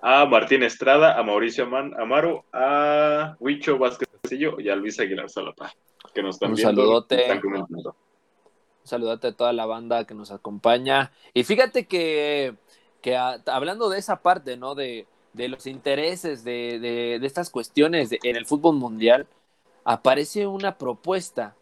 [0.02, 5.72] a Martín Estrada, a Mauricio Amaro, a Huicho Vázquez Castillo y a Luis Aguilar Salapa,
[6.18, 6.82] que nos están Un viendo.
[6.82, 7.16] saludote.
[7.16, 7.90] y están comentando.
[8.84, 11.12] Un saludote a toda la banda que nos acompaña.
[11.34, 12.56] Y fíjate que,
[13.02, 14.74] que a- hablando de esa parte, ¿no?
[14.74, 19.28] De, de los intereses, de, de- de estas cuestiones en el fútbol mundial,
[19.84, 21.56] aparece una propuesta,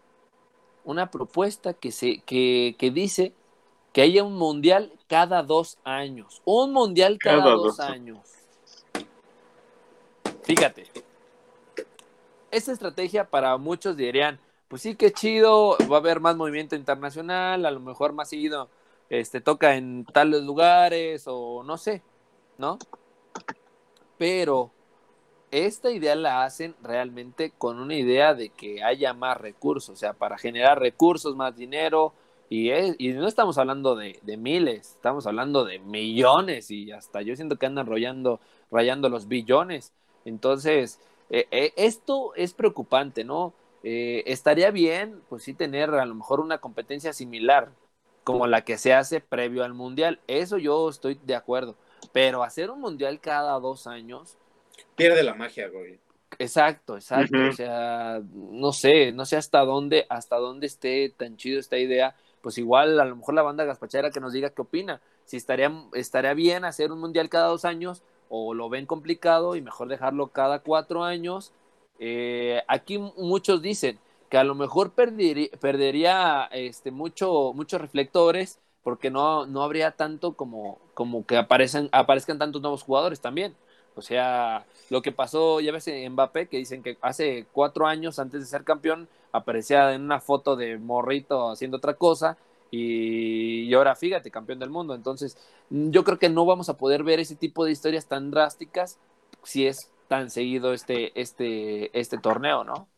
[0.86, 3.34] una propuesta que, se, que, que dice
[3.92, 6.42] que haya un mundial cada dos años.
[6.46, 7.80] Un mundial cada, Cada dos dos.
[7.82, 8.20] años.
[10.44, 10.86] Fíjate,
[12.52, 17.66] esta estrategia para muchos dirían, pues sí, qué chido, va a haber más movimiento internacional,
[17.66, 18.70] a lo mejor más seguido
[19.10, 22.02] este, toca en tales lugares o no sé,
[22.58, 22.78] ¿no?
[24.18, 24.72] Pero
[25.52, 30.14] esta idea la hacen realmente con una idea de que haya más recursos, o sea,
[30.14, 32.14] para generar recursos, más dinero,
[32.50, 37.36] y, es, y no estamos hablando de, miles, estamos hablando de millones y hasta yo
[37.36, 38.40] siento que andan rayando,
[38.72, 39.94] rayando los billones.
[40.26, 41.00] Entonces,
[41.30, 43.54] eh, eh, esto es preocupante, ¿no?
[43.88, 47.70] Eh, estaría bien, pues sí, tener a lo mejor una competencia similar
[48.24, 50.20] como la que se hace previo al mundial.
[50.26, 51.76] Eso yo estoy de acuerdo.
[52.12, 54.38] Pero hacer un mundial cada dos años.
[54.96, 56.00] Pierde la magia, güey.
[56.40, 57.38] Exacto, exacto.
[57.48, 62.16] O sea, no sé, no sé hasta dónde, hasta dónde esté tan chido esta idea.
[62.42, 65.00] Pues igual a lo mejor la banda gaspachera que nos diga qué opina.
[65.26, 69.62] Si estaría, estaría bien hacer un mundial cada dos años o lo ven complicado y
[69.62, 71.54] mejor dejarlo cada cuatro años.
[72.00, 79.46] Eh, aquí muchos dicen que a lo mejor perdería, este, mucho, muchos reflectores porque no,
[79.48, 83.56] no habría tanto como, como que aparecen, aparezcan tantos nuevos jugadores también.
[83.96, 88.20] O sea, lo que pasó, ya ves, en Mbappé, que dicen que hace cuatro años
[88.20, 92.38] antes de ser campeón aparecía en una foto de morrito haciendo otra cosa
[92.72, 94.96] y, y, ahora fíjate, campeón del mundo.
[94.96, 95.38] Entonces,
[95.70, 99.00] yo creo que no vamos a poder ver ese tipo de historias tan drásticas
[99.44, 102.90] si es tan seguido este, este, este torneo, ¿no?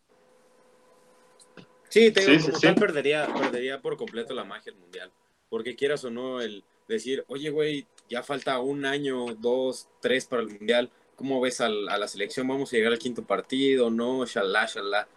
[1.89, 2.79] Sí, te digo, sí, como sí, tal sí.
[2.79, 5.11] Perdería, perdería por completo la magia del mundial.
[5.49, 10.41] Porque quieras o no, el decir, oye, güey, ya falta un año, dos, tres para
[10.43, 10.91] el mundial.
[11.15, 12.47] ¿Cómo ves al, a la selección?
[12.47, 13.89] ¿Vamos a llegar al quinto partido?
[13.89, 14.25] ¿No?
[14.25, 15.07] Shalá, shalá.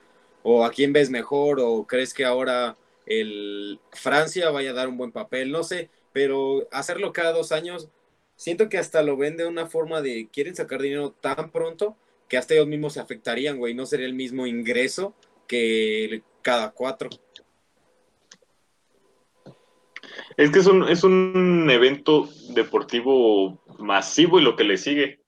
[0.43, 1.61] ¿O a quién ves mejor?
[1.61, 2.76] ¿O crees que ahora
[3.07, 5.51] el Francia vaya a dar un buen papel?
[5.51, 7.88] No sé, pero hacerlo cada dos años,
[8.41, 12.38] siento que hasta lo ven de una forma de quieren sacar dinero tan pronto que
[12.38, 13.74] hasta ellos mismos se afectarían, güey.
[13.74, 15.14] No sería el mismo ingreso
[15.47, 17.11] que cada cuatro.
[20.38, 25.20] Es que es un, es un evento deportivo masivo y lo que le sigue.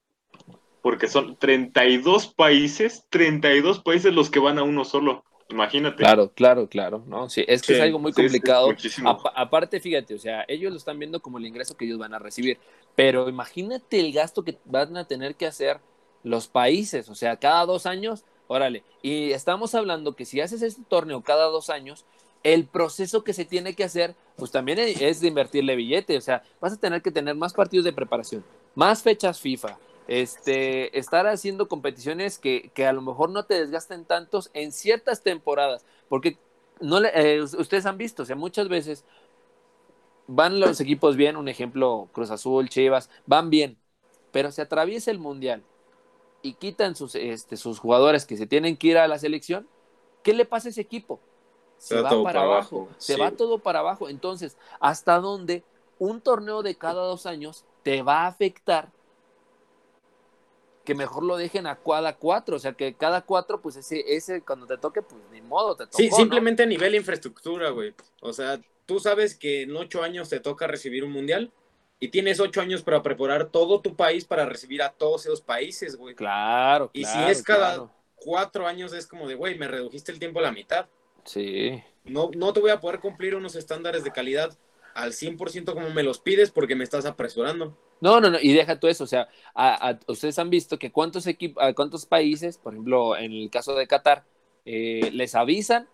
[0.81, 5.23] Porque son 32 países, 32 países los que van a uno solo.
[5.53, 5.97] Imagínate.
[5.97, 7.05] Claro, claro, claro.
[7.07, 7.29] ¿no?
[7.29, 8.69] Sí, es que sí, es algo muy complicado.
[8.79, 12.15] Sí, aparte, fíjate, o sea, ellos lo están viendo como el ingreso que ellos van
[12.15, 12.59] a recibir.
[12.95, 15.81] Pero imagínate el gasto que van a tener que hacer
[16.23, 17.09] los países.
[17.09, 18.85] O sea, cada dos años, órale.
[19.03, 22.05] Y estamos hablando que si haces este torneo cada dos años,
[22.43, 26.17] el proceso que se tiene que hacer, pues también es de invertirle billete.
[26.17, 29.79] O sea, vas a tener que tener más partidos de preparación, más fechas FIFA,
[30.09, 35.23] este, estar haciendo competiciones que, que, a lo mejor no te desgasten tantos en ciertas
[35.23, 36.37] temporadas, porque
[36.81, 39.05] no le, eh, ustedes han visto, o sea, muchas veces
[40.27, 43.79] van los equipos bien, un ejemplo, Cruz Azul, Chivas, van bien,
[44.31, 45.63] pero se atraviesa el Mundial
[46.43, 49.69] y quitan sus, este, sus jugadores que se tienen que ir a la selección,
[50.23, 51.21] ¿qué le pasa a ese equipo?
[51.79, 52.95] Se, se va, va para, para abajo, abajo.
[52.99, 53.21] se sí.
[53.21, 54.09] va todo para abajo.
[54.09, 55.65] Entonces, ¿hasta dónde
[55.99, 58.91] un torneo de cada dos años te va a afectar
[60.85, 64.43] que mejor lo dejen a cada cuatro, o sea que cada cuatro, pues ese, ese
[64.43, 66.67] cuando te toque, pues ni modo, te tocó, Sí, simplemente ¿no?
[66.67, 67.95] a nivel infraestructura, güey.
[68.21, 71.53] O sea, tú sabes que en ocho años te toca recibir un mundial
[72.01, 75.97] y tienes ocho años para preparar todo tu país para recibir a todos esos países,
[75.97, 76.15] güey.
[76.15, 77.91] Claro, Y claro, si es cada claro.
[78.17, 80.87] cuatro años, es como de, güey, me redujiste el tiempo a la mitad.
[81.25, 81.83] Sí.
[82.05, 84.57] No, no te voy a poder cumplir unos estándares de calidad
[84.95, 87.79] al 100% como me los pides porque me estás apresurando.
[88.01, 90.91] No, no, no, y deja tú eso, o sea, a, a, ustedes han visto que
[90.91, 94.25] cuántos, equipos, cuántos países, por ejemplo, en el caso de Qatar,
[94.65, 95.89] eh, les avisan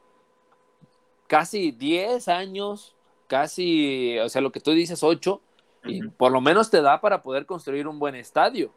[1.29, 2.97] casi 10 años,
[3.29, 5.41] casi, o sea, lo que tú dices, 8,
[5.85, 6.13] y uh -huh.
[6.17, 8.75] por lo menos te da para poder construir un buen estadio.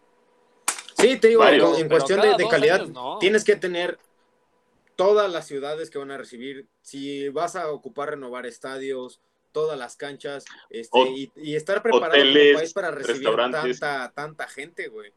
[0.95, 3.17] Sí, te digo, en cuestión de, de, calidad, años, no.
[3.17, 3.97] tienes que tener
[4.95, 9.19] todas las ciudades que van a recibir, si vas a ocupar renovar estadios,
[9.51, 14.11] todas las canchas este, o, y, y, estar preparado hoteles, como país para recibir tanta,
[14.13, 15.11] tanta gente, güey.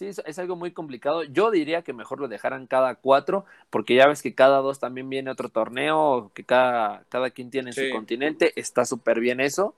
[0.00, 1.24] Sí, es, es, algo muy complicado.
[1.24, 5.10] Yo diría que mejor lo dejaran cada cuatro, porque ya ves que cada dos también
[5.10, 7.86] viene otro torneo, que cada, cada quien tiene sí.
[7.86, 9.74] su continente, está súper bien eso.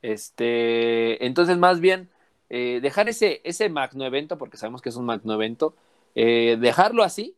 [0.00, 2.08] Este, entonces, más bien,
[2.48, 5.74] eh, dejar ese, ese magno evento, porque sabemos que es un magno evento,
[6.14, 7.36] eh, dejarlo así,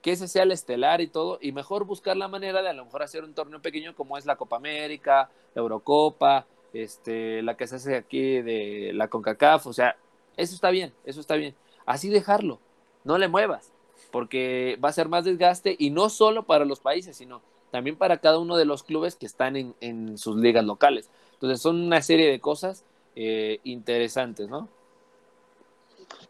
[0.00, 2.86] que ese sea el estelar y todo, y mejor buscar la manera de a lo
[2.86, 7.66] mejor hacer un torneo pequeño como es la Copa América, la Eurocopa, este, la que
[7.66, 9.94] se hace aquí de la CONCACAF, o sea,
[10.40, 11.54] eso está bien, eso está bien.
[11.86, 12.60] Así dejarlo,
[13.04, 13.72] no le muevas,
[14.10, 18.18] porque va a ser más desgaste y no solo para los países, sino también para
[18.20, 21.10] cada uno de los clubes que están en, en sus ligas locales.
[21.34, 22.84] Entonces son una serie de cosas
[23.16, 24.68] eh, interesantes, ¿no?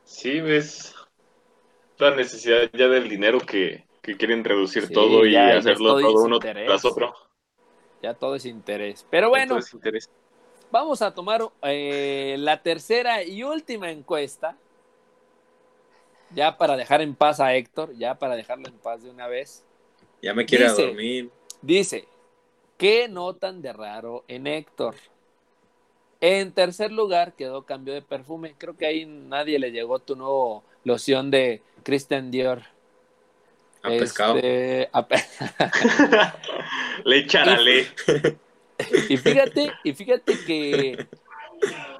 [0.04, 0.94] Sí, ves,
[1.96, 6.36] tanta necesidad ya del dinero que, que quieren reducir Sí, todo y hacerlo todo uno
[6.36, 6.66] interés.
[6.66, 7.14] tras otro.
[8.02, 9.06] Ya todo es interés.
[9.10, 10.10] Pero bueno, interés.
[10.70, 14.56] Vamos a tomar eh, la tercera y última encuesta.
[16.32, 19.64] Ya para dejar en paz a Héctor, ya para dejarlo en paz de una vez.
[20.22, 21.30] Ya me quiere a Dice- dormir.
[21.62, 22.08] Dice,
[22.78, 24.94] ¿qué notan de raro en Héctor?
[26.20, 28.54] En tercer lugar quedó cambio de perfume.
[28.58, 32.62] Creo que ahí nadie le llegó tu nuevo loción de Christian Dior.
[33.82, 34.36] A pescado.
[34.36, 35.24] Este, a pe-
[37.04, 37.86] Le charale.
[39.08, 41.06] Y fíjate, y fíjate que,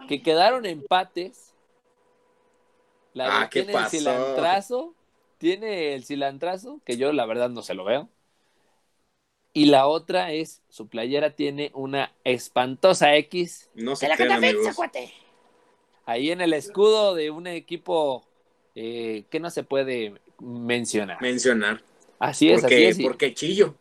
[0.08, 1.54] que quedaron empates.
[3.12, 4.94] La Ah, ¿qué tiene el cilantrazo,
[5.38, 8.08] tiene el cilantrazo, que yo la verdad no se lo veo.
[9.52, 13.68] Y la otra es, su playera tiene una espantosa X.
[13.74, 14.76] No se crean, amigos.
[16.06, 18.24] Ahí en el escudo de un equipo
[18.76, 21.20] eh, que no se puede mencionar.
[21.20, 21.82] Mencionar.
[22.20, 23.06] Así es, porque, así es.
[23.06, 23.74] porque chillo.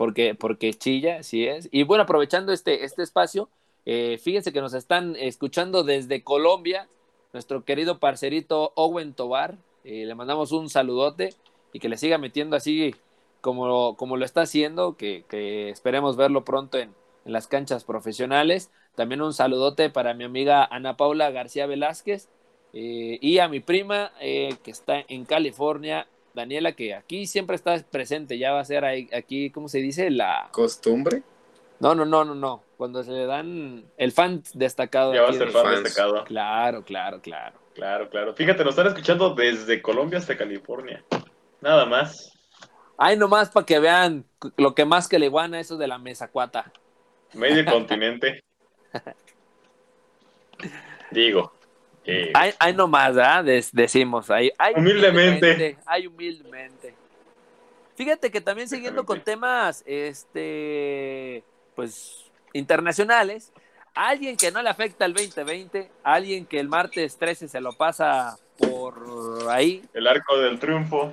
[0.00, 1.68] Porque, porque chilla, así es.
[1.70, 3.50] Y bueno, aprovechando este, este espacio,
[3.84, 6.88] eh, fíjense que nos están escuchando desde Colombia,
[7.34, 9.58] nuestro querido parcerito Owen Tobar.
[9.84, 11.34] eh, le mandamos un saludote
[11.74, 12.94] y que le siga metiendo así
[13.42, 15.26] como, como lo está haciendo, que,
[15.68, 16.94] esperemos verlo pronto en,
[17.26, 18.70] en las canchas profesionales.
[18.94, 22.30] También un saludote para mi amiga Ana Paula García Velázquez
[22.72, 27.76] eh, y a mi prima eh, que está en California, Daniela, que aquí siempre está
[27.90, 30.10] presente, ya va a ser ahí- aquí, ¿cómo se dice?
[30.10, 30.48] La...
[30.52, 31.22] ¿Costumbre?
[31.80, 35.14] No, no, no, no, no, cuando se le dan el fan destacado.
[35.14, 35.82] Ya va a ser de- fan fans.
[35.82, 36.24] destacado.
[36.24, 37.58] Claro, claro, claro.
[37.74, 38.34] Claro, claro.
[38.34, 41.02] Fíjate, nos están escuchando desde Colombia hasta California.
[41.60, 42.30] Nada más.
[42.98, 44.24] Ay, nomás para que vean
[44.58, 46.70] lo que más que le guana eso de la mesa cuata.
[47.32, 48.42] Medio continente.
[51.10, 51.52] Digo.
[52.04, 53.14] Eh, Ay, ay nomás.
[53.44, 55.76] Des- decimos, ay, ay, Humildemente.
[55.86, 56.94] Ay, humildemente.
[57.96, 61.44] Fíjate que también siguiendo con temas, este,
[61.74, 63.52] pues, internacionales,
[63.94, 68.38] alguien que no le afecta el 2020, alguien que el martes 13 se lo pasa
[68.58, 71.12] por ahí, el arco del triunfo.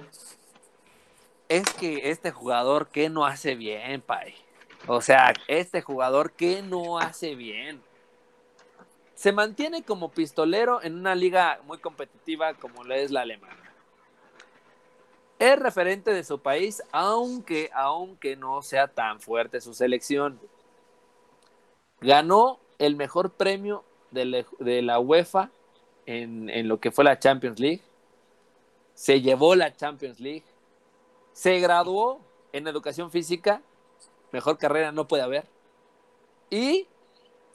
[1.49, 4.33] es que este jugador que no hace bien, Pai.
[4.85, 7.81] O sea, este jugador que no hace bien.
[9.17, 13.73] Se mantiene como pistolero en una liga muy competitiva como la es la alemana.
[15.39, 20.39] Es referente de su país, aunque, aunque no sea tan fuerte su selección.
[21.99, 25.49] Ganó el mejor premio de de la UEFA
[26.05, 27.81] en, en lo que fue la Champions League.
[28.93, 30.45] Se llevó la Champions League
[31.37, 32.19] se graduó
[32.51, 33.61] en educación física,
[34.31, 35.45] mejor carrera no puede haber.
[36.49, 36.87] Y,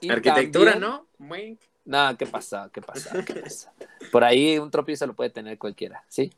[0.03, 1.07] y Arquitectura, también- ¿no?
[1.19, 2.69] Muy- No, ¿qué pasa?
[2.73, 3.25] ¿Qué pasa?
[3.25, 3.73] ¿Qué pasa?
[4.11, 6.33] Por ahí un tropiezo lo puede tener cualquiera, ¿sí?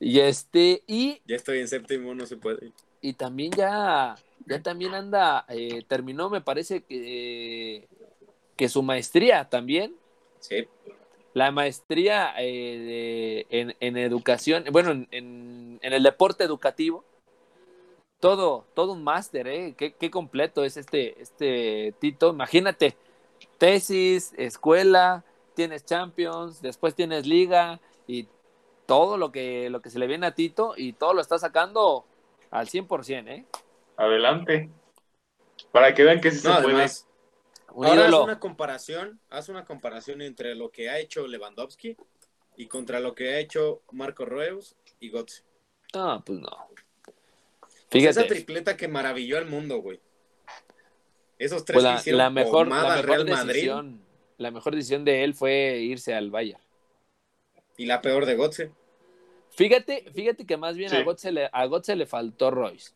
[0.00, 2.72] Y este, y, Ya estoy en séptimo, no se puede.
[3.00, 4.14] y también ya,
[4.46, 7.88] ya también anda, eh, terminó, me parece que,
[8.56, 9.94] que su maestría también,
[10.40, 10.66] Sí.
[11.34, 17.04] la maestría eh, de- en, en educación, bueno, en, en- en el deporte educativo.
[18.20, 19.74] Todo, todo un máster, ¿eh?
[19.76, 22.30] Qué, qué completo es este, este Tito.
[22.30, 22.96] Imagínate,
[23.58, 28.28] tesis, escuela, tienes Champions, después tienes liga y
[28.86, 32.06] todo lo que, lo que se le viene a Tito y todo lo está sacando
[32.50, 33.46] al 100%, ¿eh?
[33.96, 34.70] Adelante.
[35.72, 36.74] Para que vean que sí No, se puede.
[36.74, 37.06] además,
[37.68, 41.96] Un ahora haz una comparación, haz una comparación entre lo que ha hecho Lewandowski
[42.56, 45.44] y contra lo que ha hecho Marco Reus y Götze.
[45.94, 46.50] No, pues no.
[47.90, 50.00] Esa Fíjate, tripleta que maravilló al mundo, güey.
[51.38, 54.00] Esos tres pues que la, hicieron la mejor, pomada la al mejor Real Madrid decisión,
[54.38, 56.60] la mejor decisión de él fue irse al Bayern.
[57.76, 58.72] y la peor de Götze.
[59.50, 60.96] Fíjate, fíjate que más bien Sí.
[60.96, 62.92] a, Götze le, a Götze le faltó Royce.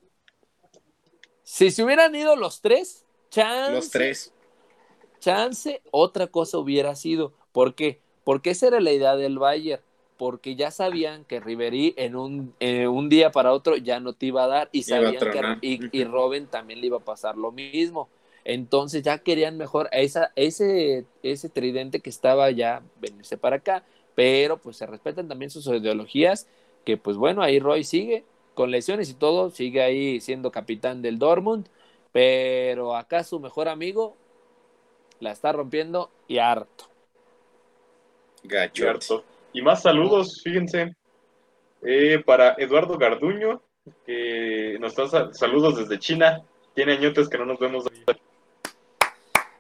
[1.44, 4.32] Si se hubieran ido los tres, chance, Los tres.
[5.20, 7.32] chance, otra cosa hubiera sido.
[7.52, 8.00] ¿Por qué?
[8.24, 9.82] Porque esa era la idea del Bayern.
[10.22, 14.26] Porque ya sabían que Ribery en un, eh, un día para otro ya no te
[14.26, 17.50] iba a dar y sabían que y, y Robin también le iba a pasar lo
[17.50, 18.08] mismo.
[18.44, 23.82] Entonces ya querían mejor a esa, ese, ese tridente que estaba ya venirse para acá,
[24.14, 26.46] pero pues se respetan también sus ideologías,
[26.84, 28.22] que pues bueno, ahí Roy sigue
[28.54, 31.66] con lesiones y todo, sigue ahí siendo capitán del Dortmund,
[32.12, 34.14] pero acá su mejor amigo
[35.18, 36.84] la está rompiendo y harto.
[38.44, 39.24] Gacho.
[39.52, 40.94] Y más saludos, fíjense.
[41.84, 43.60] Eh, para Eduardo Garduño,
[44.06, 46.42] que nos da sal- saludos desde China.
[46.74, 47.84] Tiene añotes que no nos vemos.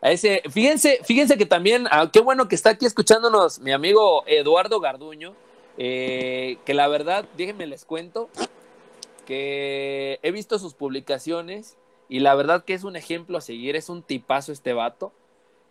[0.00, 4.24] A ese, fíjense, fíjense que también, ah, qué bueno que está aquí escuchándonos mi amigo
[4.26, 5.34] Eduardo Garduño,
[5.78, 8.28] eh, que la verdad, déjenme les cuento,
[9.26, 11.76] que he visto sus publicaciones
[12.08, 15.12] y la verdad que es un ejemplo a seguir, es un tipazo este vato.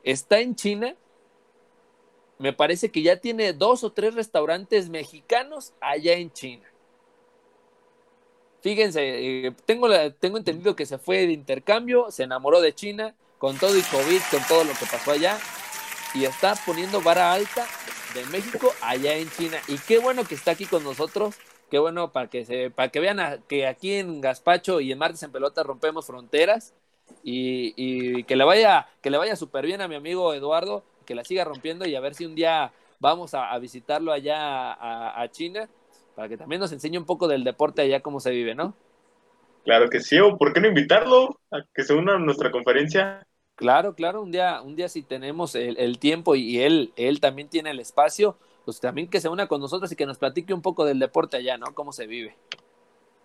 [0.04, 0.96] Está en China,
[2.42, 6.68] me parece que ya tiene dos o tres restaurantes mexicanos allá en China.
[8.62, 13.60] Fíjense, eh, tengo, tengo entendido que se fue de intercambio, se enamoró de China, con
[13.60, 15.38] todo y COVID, con todo lo que pasó allá,
[16.16, 17.68] y está poniendo vara alta
[18.16, 19.60] de México allá en China.
[19.68, 21.36] Y qué bueno que está aquí con nosotros,
[21.70, 25.22] qué bueno para que, se, para que vean que aquí en Gaspacho y en Martes
[25.22, 26.74] en Pelota rompemos fronteras
[27.24, 31.16] y, y que le vaya, que le vaya súper bien a mi amigo Eduardo, que
[31.16, 35.22] la siga rompiendo y a ver si un día vamos a, a visitarlo allá a,
[35.22, 35.70] a China
[36.16, 38.74] para que también nos enseñe un poco del deporte allá cómo se vive, ¿no?
[39.64, 43.26] Claro que sí, o ¿por qué no invitarlo a que se una a nuestra conferencia?
[43.56, 47.48] Claro, claro, un día, un día si tenemos el, el tiempo y él, él también
[47.48, 50.64] tiene el espacio, pues también que se una con nosotros y que nos platique un
[50.64, 51.74] poco del deporte allá, ¿no?
[51.76, 52.36] Cómo se vive.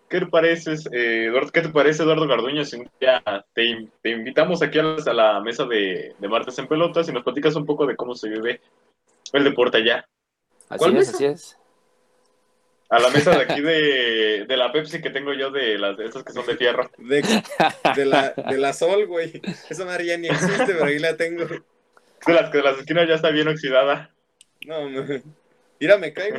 [0.09, 3.21] ¿Qué te parece, eh, Eduardo, ¿qué te parece, Eduardo Garduño, si un día
[3.53, 7.11] te, te invitamos aquí a la, a la mesa de, de Martes en Pelotas y
[7.11, 8.61] nos platicas un poco de cómo se vive
[9.33, 10.07] el deporte allá?
[10.69, 11.11] Así ¿Cuál es, mesa?
[11.11, 11.57] así es.
[12.89, 16.05] A la mesa de aquí de, de la Pepsi que tengo yo, de las de
[16.05, 16.89] estas que son de fierro.
[16.97, 17.21] De,
[17.95, 19.41] de la, de la Sol, güey.
[19.69, 21.45] Esa madre ya ni existe, pero ahí la tengo.
[21.45, 24.09] De las que de las esquinas ya está bien oxidada.
[24.65, 25.21] No, me...
[25.81, 26.37] Mira, me caigo.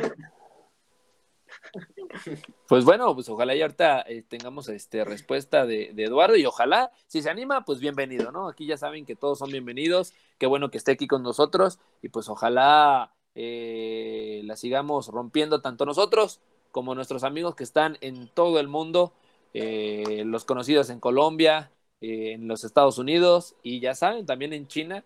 [2.67, 7.21] Pues bueno, pues ojalá y ahorita eh, tengamos este respuesta de, Eduardo y ojalá, si
[7.21, 8.47] se anima, pues bienvenido, ¿no?
[8.47, 12.09] Aquí ya saben que todos son bienvenidos, qué bueno que esté aquí con nosotros y
[12.09, 16.41] pues ojalá eh, la sigamos rompiendo tanto nosotros
[16.71, 19.13] como nuestros amigos que están en todo el mundo,
[19.53, 24.67] eh, los conocidos en Colombia, eh, en los Estados Unidos y ya saben, también en
[24.67, 25.03] China,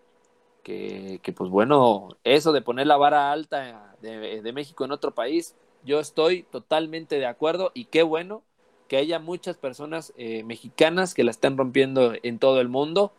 [0.62, 5.54] que, pues bueno, eso de poner la vara alta de México en otro país,
[5.84, 8.42] yo estoy totalmente de acuerdo y qué bueno
[8.88, 13.12] que haya muchas personas eh, mexicanas que la estén rompiendo en todo el mundo,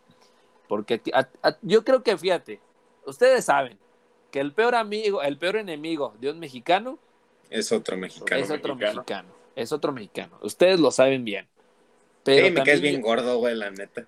[0.67, 2.59] porque aquí- a- a- yo creo que, fíjate,
[3.05, 3.77] ustedes saben
[4.31, 6.99] que el peor amigo, el peor enemigo de un mexicano
[7.49, 8.41] Es otro mexicano.
[8.41, 8.95] es otro mexicano.
[9.01, 10.37] mexicano, es otro mexicano.
[10.41, 11.47] Ustedes lo saben bien.
[12.23, 14.05] Pero Sí, me caes bien gordo, güey, la neta.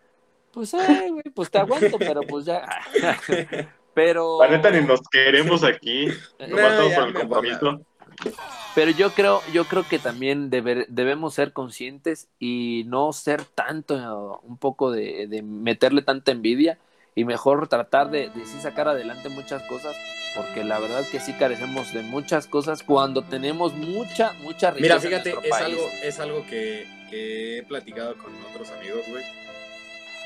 [0.52, 2.68] Pues, ay, güey, pues te aguanto, pero pues ya.
[3.94, 4.40] pero.
[4.42, 6.08] La neta ni nos queremos aquí.
[6.40, 6.58] No,
[6.90, 7.82] ya por el compromiso.
[8.76, 14.40] Pero yo creo, yo creo que también deber- debemos ser conscientes y no ser tanto,
[14.44, 16.78] un poco de, de meterle tanta envidia
[17.16, 19.96] y mejor tratar de, de sí sacar adelante muchas cosas,
[20.36, 25.00] porque la verdad que sí carecemos de muchas cosas cuando tenemos mucha, mucha riqueza.
[25.00, 25.66] Mira, fíjate, es país.
[25.66, 29.24] algo, es algo que, que he platicado con otros amigos, güey.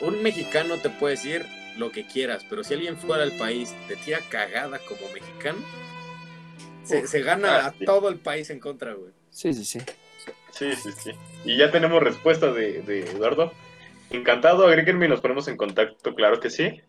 [0.02, 1.46] Un mexicano te puede decir
[1.78, 5.60] lo que quieras, pero si alguien fuera del país te tira cagada como mexicano,
[7.08, 9.12] se, gana ah, a todo el país en contra, güey.
[9.30, 9.80] Sí, sí, sí.
[10.52, 11.12] Sí, sí, sí.
[11.46, 13.52] Y ya tenemos respuesta de, de Eduardo.
[14.10, 16.82] Encantado, agréguenme y nos ponemos en contacto, claro que sí.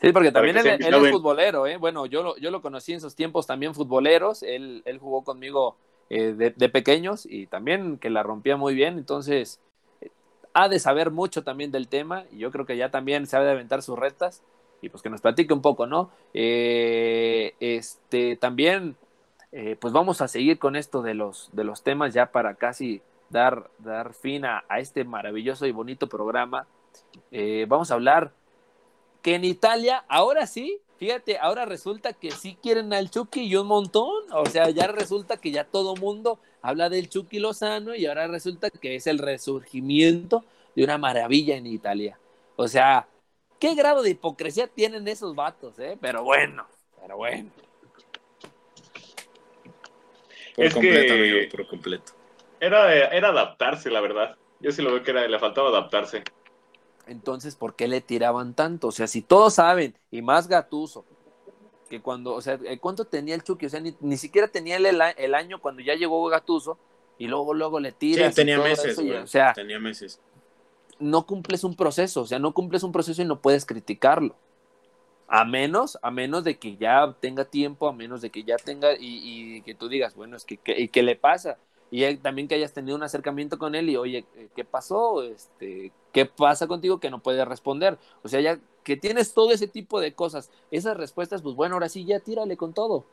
[0.00, 1.78] Sí, porque también él, él es futbolero, ¿eh?
[1.78, 5.76] Bueno, yo lo, yo lo conocí en sus tiempos también futboleros, él, él jugó conmigo
[6.10, 9.60] eh, de, de pequeños y también que la rompía muy bien, entonces
[10.02, 10.10] eh,
[10.52, 13.40] ha de saber mucho también del tema y yo creo que ya también se ha
[13.40, 14.42] de aventar sus retas
[14.82, 16.10] y pues que nos platique un poco, ¿no?
[16.34, 18.96] Eh, este, también,
[19.56, 23.02] eh, pues vamos a seguir con esto de los, de los temas ya para casi
[23.30, 26.66] dar, dar fin a, este maravilloso y bonito programa.
[27.30, 28.32] Eh, vamos a hablar
[29.22, 33.68] que en Italia, ahora sí, fíjate, ahora resulta que sí quieren al Chucky y un
[33.68, 34.24] montón.
[34.32, 38.70] O sea, ya resulta que ya todo mundo habla del Chucky Lozano y ahora resulta
[38.70, 40.44] que es el resurgimiento
[40.74, 42.18] de una maravilla en Italia.
[42.56, 43.06] O sea,
[43.60, 45.96] ¿qué grado de hipocresía tienen esos vatos, eh?
[46.00, 46.66] Pero bueno,
[47.00, 47.50] pero bueno.
[50.54, 52.12] Por Es completo, que- amigo, por completo.
[52.60, 54.36] Era, era adaptarse, la verdad.
[54.60, 56.22] Yo sí lo veo que era, le faltaba adaptarse.
[57.06, 58.88] Entonces, ¿por qué le tiraban tanto?
[58.88, 61.04] O sea, si todos saben, y más Gatuso,
[61.90, 63.66] que cuando, o sea, eh, ¿cuánto tenía el Chucky?
[63.66, 66.78] O sea, ni, ni siquiera tenía el, el año cuando ya llegó Gatuso,
[67.18, 68.32] y luego, luego le Sí, tiras.
[68.32, 69.16] y tenía meses, güey.
[69.18, 70.18] o sea, tenía meses.
[70.98, 74.34] no cumples un proceso, o sea, no cumples un proceso y no puedes criticarlo.
[75.26, 78.92] A menos, a menos de que ya tenga tiempo, a menos de que ya tenga,
[78.94, 81.58] y, y que tú digas, bueno, es que, que- ¿y qué le pasa?
[81.90, 85.22] Y también que hayas tenido un acercamiento con él y, oye, eh, ¿qué pasó?
[85.22, 87.98] Este, ¿Qué pasa contigo que no puedes responder?
[88.22, 91.88] O sea, ya que tienes todo ese tipo de cosas, esas respuestas, pues bueno, ahora
[91.88, 93.06] sí, ya tírale con todo.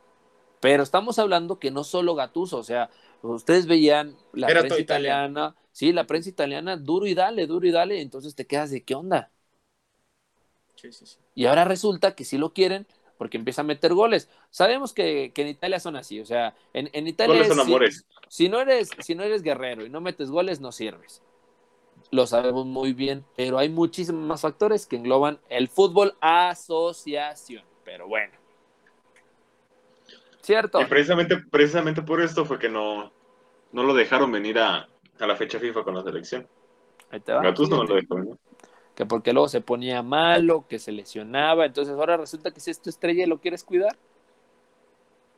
[0.59, 2.89] Pero estamos hablando que no solo Gatuso, o sea,
[3.23, 7.71] ustedes veían la Era prensa italiana, sí, la prensa italiana, duro y dale, duro y
[7.71, 9.31] dale, entonces te quedas de qué onda.
[10.81, 11.17] Sí, sí, sí.
[11.35, 12.87] Y ahora resulta que si lo quieren,
[13.17, 14.29] porque empieza a meter goles.
[14.49, 17.71] Sabemos que, que en Italia son así, o sea, en, en Italia Goles son si-
[17.71, 18.05] amores.
[18.27, 21.21] si no eres, si no eres guerrero y no metes goles, no sirves.
[22.09, 27.63] Lo sabemos muy bien, pero hay muchísimos más factores que engloban el fútbol asociación.
[27.85, 28.33] Pero bueno.
[30.41, 30.81] ¿Cierto?
[30.81, 33.11] Y precisamente, precisamente por esto fue que no,
[33.71, 34.89] no lo dejaron venir a,
[35.19, 36.47] a la fecha FIFA con la selección.
[37.11, 37.43] Ahí te va.
[37.43, 38.35] Gattuso no lo dejó venir.
[38.95, 41.65] Que porque luego se ponía malo, que se lesionaba.
[41.65, 43.97] Entonces ahora resulta que si es tu estrella y lo quieres cuidar.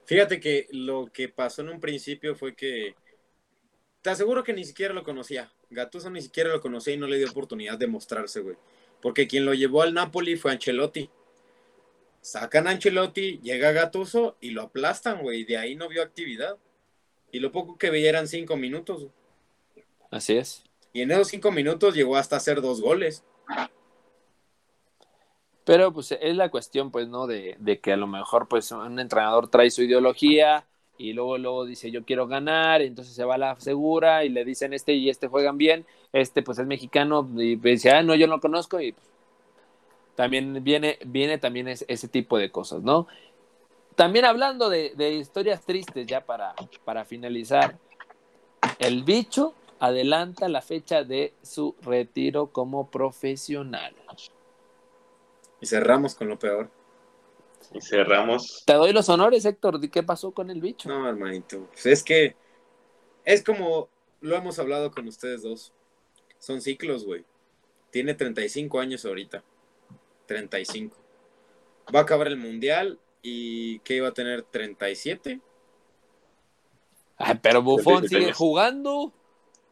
[0.05, 2.95] Fíjate que lo que pasó en un principio fue que
[4.01, 5.51] te aseguro que ni siquiera lo conocía.
[5.69, 8.57] Gattuso ni siquiera lo conocía y no le dio oportunidad de mostrarse, güey.
[9.01, 11.09] Porque quien lo llevó al Napoli fue Ancelotti.
[12.21, 15.45] Sacan a Ancelotti, llega Gattuso y lo aplastan, güey.
[15.45, 16.57] De ahí no vio actividad.
[17.31, 18.99] Y lo poco que veía eran cinco minutos.
[19.03, 19.11] güey.
[20.11, 20.63] Así es.
[20.93, 23.23] Y en esos cinco minutos llegó hasta hacer dos goles.
[25.65, 27.25] Pero pues es la cuestión, pues, ¿no?
[27.25, 30.65] De, que a lo mejor, pues, un entrenador trae su ideología
[30.97, 34.45] y luego, luego dice, yo quiero ganar, entonces se va a la segura y le
[34.45, 38.27] dicen, este y este juegan bien, este, pues, es mexicano, y dice, ah, no, yo
[38.27, 39.07] no lo conozco, y pues,
[40.15, 43.07] también viene, viene también es- ese tipo de cosas, ¿no?
[43.95, 46.53] También hablando de, de historias tristes, ya para,
[46.85, 47.77] para finalizar,
[48.77, 53.93] el bicho adelanta la fecha de su retiro como profesional.
[55.59, 56.71] Y cerramos con lo peor.
[57.73, 58.63] Y cerramos.
[58.65, 59.81] Te doy los honores, Héctor.
[59.81, 60.87] ¿de ¿Qué pasó con el bicho?
[60.87, 61.67] No, hermanito.
[61.73, 62.33] Pues es que
[63.25, 63.89] es como
[64.21, 65.73] lo hemos hablado con ustedes dos.
[66.39, 67.25] Son ciclos, güey.
[67.91, 69.43] Tiene 35 años ahorita.
[70.27, 70.95] 35.
[71.93, 74.43] Va a acabar el mundial y ¿qué iba a tener?
[74.43, 75.41] 37.
[77.17, 78.37] Ay, pero Bufón 37 sigue años.
[78.37, 79.13] jugando.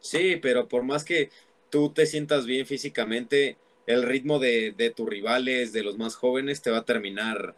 [0.02, 1.30] Sí, pero por más que
[1.70, 3.56] tú te sientas bien físicamente,
[3.86, 7.54] el ritmo de, de tus rivales, de los más jóvenes, te va a terminar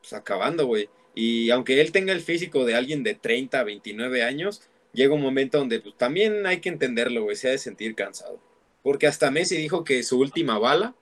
[0.00, 0.88] pues, acabando, güey.
[1.14, 4.62] Y aunque él tenga el físico de alguien de 30, 29 años,
[4.92, 8.40] llega un momento donde pues, también hay que entenderlo, güey, se ha de sentir cansado.
[8.82, 10.94] Porque hasta Messi dijo que su última bala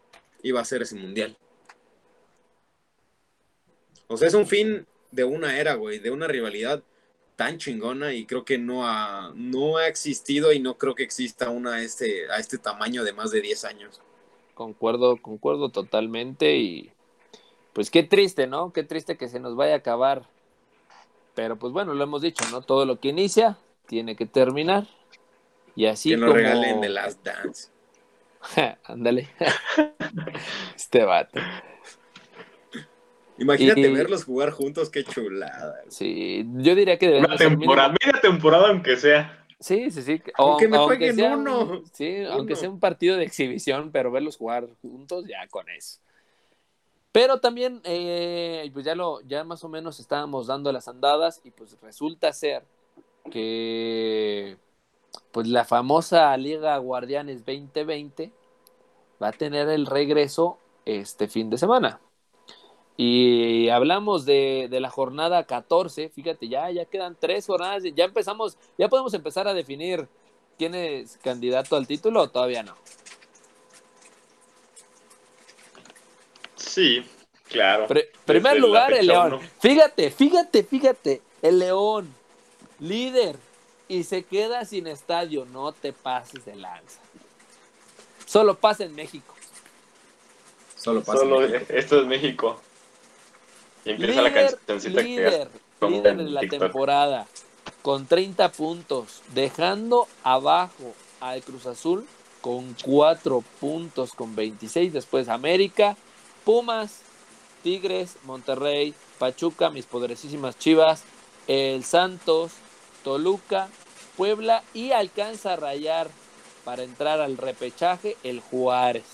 [0.43, 1.37] iba a ser ese mundial.
[4.09, 6.83] O sea, es un fin de una era, güey, de una rivalidad
[7.37, 11.51] tan chingona y creo que no ha, no ha existido y no creo que exista
[11.51, 14.01] una a este, a este tamaño de más de 10 años.
[14.55, 16.57] Concuerdo, concuerdo totalmente.
[16.57, 16.91] Y
[17.75, 18.73] pues qué triste, ¿no?
[18.73, 20.27] Qué triste que se nos vaya a acabar.
[21.35, 22.63] Pero pues bueno, lo hemos dicho, ¿no?
[22.63, 24.87] Todo lo que inicia tiene que terminar.
[25.75, 26.39] Y así que nos como...
[26.39, 27.69] regalen The Last Dance.
[28.85, 29.29] Ándale.
[30.75, 31.39] este vato.
[33.39, 35.75] Imagínate Y- verlos jugar juntos, qué chulada.
[35.89, 39.45] Sí, yo diría que deberían Una temporada, mínimo- media temporada aunque sea.
[39.61, 40.23] Sí, sí, sí.
[40.37, 41.61] Aunque me aunque jueguen sea uno.
[41.61, 45.99] un- sí, aunque sea un partido de exhibición, pero verlos jugar juntos, ya con eso.
[47.13, 51.51] Pero también, eh, pues ya lo, ya más o menos estábamos dando las andadas y
[51.51, 52.65] pues resulta ser
[53.31, 54.57] que
[55.33, 58.33] pues la famosa Liga Guardianes 2020
[59.23, 62.01] va a tener el regreso este fin de semana.
[62.99, 68.57] Y hablamos de, de la jornada 14, fíjate, ya, ya quedan tres jornadas, ya empezamos,
[68.79, 70.09] ya podemos empezar a definir
[70.57, 72.75] quién es candidato al título o todavía no.
[76.55, 77.05] Sí,
[77.49, 77.87] claro.
[77.87, 79.41] Pri- primer lugar, el León.
[79.61, 82.13] Fíjate, fíjate, fíjate, el León,
[82.81, 83.37] líder,
[83.89, 87.01] y se queda sin estadio, no te pases de lanza.
[88.25, 89.35] Solo pasa en México.
[90.75, 91.19] Solo pasa.
[91.21, 91.73] Solo en México.
[91.75, 92.61] esto es México.
[93.87, 95.51] Y empieza la Líder, que líder,
[95.81, 96.61] líder en de la TikTok.
[96.61, 97.27] temporada,
[97.83, 102.07] con 30 puntos, dejando abajo al Cruz Azul
[102.41, 104.93] con 4 puntos, con 26.
[104.93, 105.97] Después América,
[106.45, 107.01] Pumas,
[107.63, 111.03] Tigres, Monterrey, Pachuca, mis poderosísimas Chivas,
[111.47, 112.53] el Santos,
[113.03, 113.69] Toluca,
[114.17, 116.09] Puebla y alcanza a rayar
[116.65, 119.05] para entrar al repechaje el Juárez.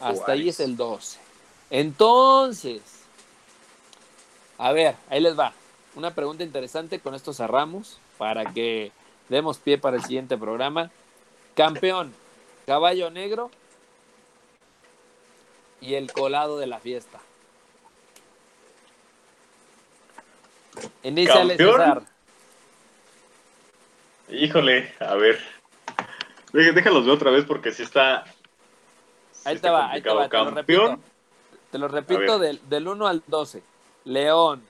[0.00, 1.18] Hasta ahí es el 12.
[1.70, 2.82] Entonces,
[4.58, 5.52] a ver, ahí les va.
[5.94, 8.92] Una pregunta interesante, con esto cerramos para que
[9.28, 10.90] demos pie para el siguiente programa.
[11.54, 12.14] Campeón,
[12.66, 13.50] caballo negro
[15.80, 17.18] y el colado de la fiesta.
[21.56, 21.72] ¿Campeón?
[21.80, 22.02] César.
[24.30, 25.38] Híjole, a ver.
[26.52, 28.24] Dé- Déjalos ver otra vez porque si está.
[29.44, 30.54] Ahí te va, ahí te va, te lo Campeón.
[30.96, 31.08] repito.
[31.70, 33.62] Te lo repito del, del 1 al 12.
[34.04, 34.62] León,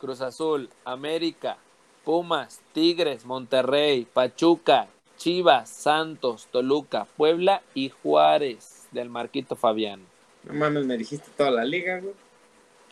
[0.00, 1.58] Cruz Azul, América,
[2.04, 10.04] Pumas, Tigres, Monterrey, Pachuca, Chivas, Santos, Toluca, Puebla y Juárez del Marquito Fabián.
[10.44, 12.14] No mames, me dijiste toda la liga, güey.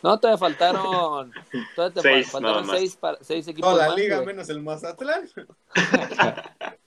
[0.03, 1.31] No, todavía faltaron.
[1.75, 2.79] Todavía te Seis, faltaron nada más.
[2.79, 3.69] seis, para- seis equipos.
[3.71, 4.27] Toda la más, liga, güey.
[4.27, 5.27] menos el Mazatlán.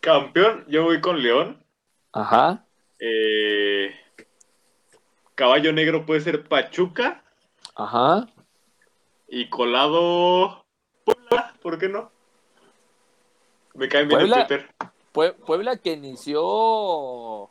[0.00, 1.62] Campeón, yo voy con León.
[2.12, 2.64] Ajá.
[2.98, 3.90] Eh,
[5.34, 7.22] caballo negro puede ser Pachuca.
[7.76, 8.26] Ajá.
[9.28, 10.64] Y colado.
[11.04, 12.10] Puebla, ¿por qué no?
[13.74, 14.40] Me caen bien Puebla.
[14.42, 14.70] en Twitter.
[15.12, 17.48] Pue- Puebla que inició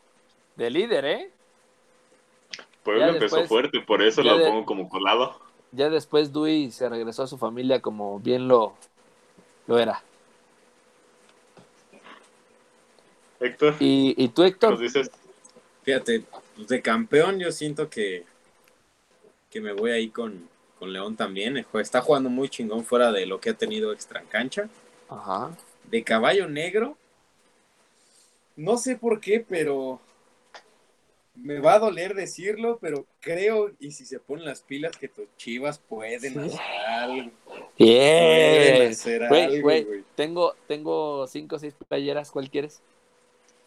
[0.55, 1.31] de líder, ¿eh?
[2.83, 5.39] Puebla Ya empezó después- fuerte, por eso lo de- pongo como colado.
[5.71, 8.75] Ya después Dui se regresó a su familia como bien lo,
[9.67, 10.01] lo era.
[13.39, 14.71] Héctor, ¿Y, y tú, ¿qué Héctor?
[14.71, 15.11] nos dices?
[15.83, 16.23] Fíjate,
[16.55, 18.25] pues de campeón yo siento que,
[19.55, 21.65] que me voy ahí con, con León también.
[21.75, 24.67] Está jugando muy chingón fuera de lo que ha tenido extra en cancha.
[25.07, 25.55] Ajá.
[25.89, 26.97] De caballo negro.
[28.57, 30.01] No sé por qué, pero
[31.35, 35.25] me va a doler decirlo, pero creo, y si se ponen las pilas, que tus
[35.37, 36.59] chivas pueden hacer
[36.89, 37.31] algo.
[37.45, 38.91] Pueden Bien.
[38.91, 40.03] hacer Güey, algo, güey, güey.
[40.15, 42.81] tengo, tengo cinco o seis playeras, ¿cuál quieres?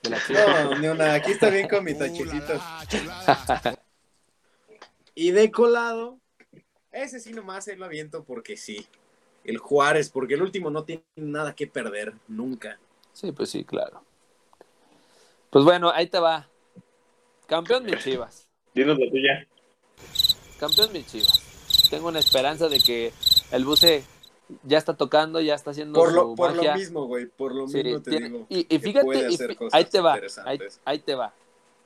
[0.03, 0.19] De la.
[0.29, 1.15] No, ni una.
[1.15, 2.61] Aquí está bien con mi tachecito.
[5.21, 6.21] Y de colado,
[6.93, 8.87] ese sí nomás se lo aviento porque sí.
[9.43, 12.79] El Juárez, porque el último no tiene nada que perder, nunca.
[13.13, 14.05] Sí, pues sí, claro.
[15.51, 16.49] Pues bueno, ahí te va.
[17.49, 18.47] Campeón mis Chivas.
[18.75, 19.49] Dinos la tuya.
[20.61, 21.43] Campeón mis Chivas.
[21.91, 23.13] Tengo una esperanza de que
[23.51, 24.05] el buce
[24.63, 27.67] ya está tocando, ya está haciendo Por su lo, por lo mismo, güey, por lo
[27.67, 28.47] Sí, mismo te tiene- digo.
[28.49, 30.81] y, y que fíjate, puede y hacer fí- cosas ahí te va, ahí, interesantes.
[30.85, 31.35] ahí te va.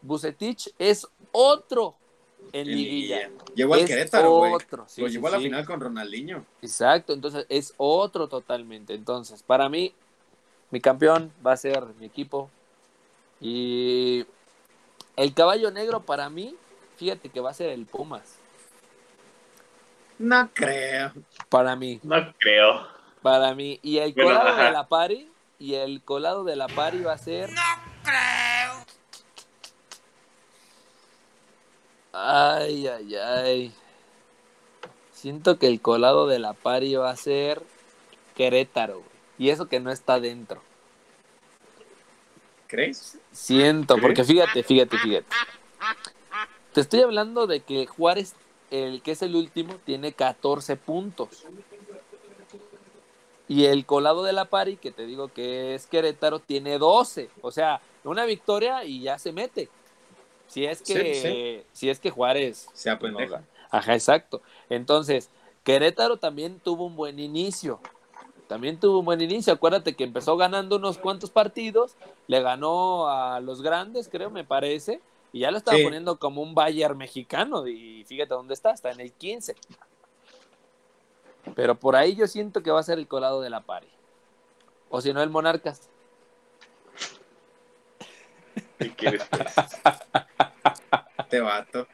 [0.03, 1.95] Bucetich es otro
[2.53, 3.17] en, En liguilla.
[3.29, 3.31] liguilla.
[3.55, 4.53] Llevó al Es Querétaro, güey.
[4.53, 5.45] otro, sí, Lo sí, llevó a la sí.
[5.45, 6.45] final con Ronaldinho.
[6.63, 8.95] Exacto, entonces es otro totalmente.
[8.95, 9.95] Entonces, para mí,
[10.71, 12.51] mi campeón va a ser mi equipo.
[13.41, 14.25] Y
[15.17, 16.55] el caballo negro para mí,
[16.97, 18.37] fíjate que va a ser el Pumas.
[20.19, 21.13] No creo.
[21.49, 22.87] Para mí, No creo.
[23.23, 23.81] para mí.
[23.83, 25.29] Y el colado de la pari,
[25.59, 27.51] y el colado de la pari va a ser...
[32.13, 33.75] Ay, ay, ay.
[35.13, 37.63] Siento que el colado de la pari va a ser
[38.35, 39.09] Querétaro, güey.
[39.39, 40.61] Y eso que no está dentro.
[42.67, 43.19] ¿Crees?
[43.33, 44.03] Siento, ¿Crees?
[44.03, 45.27] porque fíjate, fíjate, fíjate.
[46.73, 48.35] Te estoy hablando de que Juárez,
[48.71, 51.45] el que es el último, tiene 14 puntos.
[53.49, 57.29] Y el colado de la pari, que te digo que es Querétaro, tiene 12.
[57.43, 59.69] O sea, una victoria y ya se mete.
[60.53, 62.69] Si es que, Sí, Si es que Juárez.
[62.75, 63.37] Se pues, no apendeja.
[63.37, 63.49] gana.
[63.71, 64.43] Ajá, exacto.
[64.69, 65.31] Entonces,
[65.65, 67.81] Querétaro también tuvo un buen inicio.
[68.49, 69.53] También tuvo un buen inicio.
[69.55, 71.97] Acuérdate que empezó ganando unos cuantos partidos,
[72.27, 75.01] le ganó a los grandes, creo, me parece,
[75.33, 75.85] y ya lo estaba Sí.
[75.85, 77.67] poniendo como un Bayern mexicano.
[77.67, 79.55] Y fíjate dónde está, está en el 15.
[81.55, 83.89] Pero por ahí yo siento que va a ser el colado de la pari.
[84.91, 85.89] O si no, el Monarcas.
[88.79, 89.23] ¿Qué quieres?
[91.33, 91.41] pues?
[91.41, 91.89] Te vato.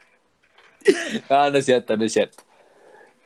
[1.29, 2.43] Ah, no es cierto, no es cierto.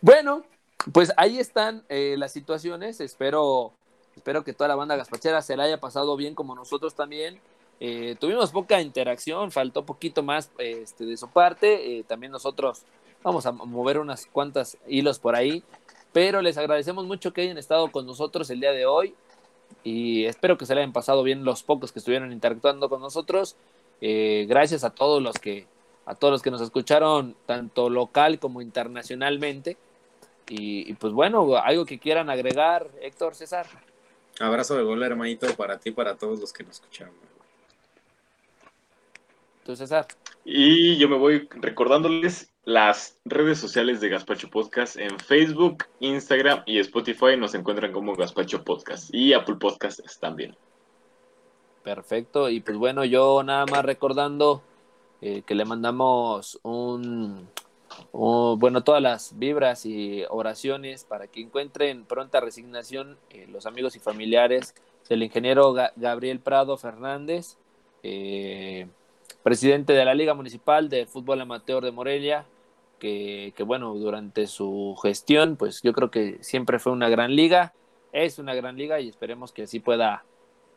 [0.01, 0.43] Bueno,
[0.91, 2.99] pues ahí están eh, las situaciones.
[2.99, 3.73] Espero,
[4.15, 7.39] espero que toda la banda gaspachera se la haya pasado bien como nosotros también.
[7.79, 11.99] Eh, tuvimos poca interacción, faltó poquito más este, de su parte.
[11.99, 12.83] Eh, también nosotros
[13.23, 15.63] vamos a mover unas cuantas hilos por ahí.
[16.11, 19.15] Pero les agradecemos mucho que hayan estado con nosotros el día de hoy.
[19.83, 23.55] Y espero que se le hayan pasado bien los pocos que estuvieron interactuando con nosotros.
[24.01, 25.65] Gracias a todos los que
[26.05, 29.77] a todos los que nos escucharon tanto local como internacionalmente.
[30.49, 33.65] Y, y, pues bueno, algo que quieran agregar, Héctor César.
[34.39, 37.13] Abrazo de gol, hermanito, para ti y para todos los que nos escucharon.
[39.63, 40.07] Tú, César.
[40.43, 46.79] Y yo me voy recordándoles las redes sociales de Gaspacho Podcast en Facebook, Instagram y
[46.79, 47.37] Spotify.
[47.37, 50.55] Nos encuentran como Gaspacho Podcast y Apple Podcasts también.
[51.83, 52.49] Perfecto.
[52.49, 54.61] Y pues bueno, yo nada más recordando
[55.25, 57.47] eh, que le mandamos un,
[58.11, 63.95] un, bueno, todas las vibras y oraciones para que encuentren pronta resignación eh, los amigos
[63.95, 64.75] y familiares
[65.07, 67.55] del ingeniero Ga Gabriel Prado Fernández,
[68.03, 68.87] eh,
[69.43, 72.45] presidente de la Liga Municipal de Fútbol Amateur de Morelia,
[72.99, 77.71] que, que, bueno, durante su gestión, pues yo creo que siempre fue una gran liga,
[78.11, 80.25] es una gran liga y esperemos que así pueda,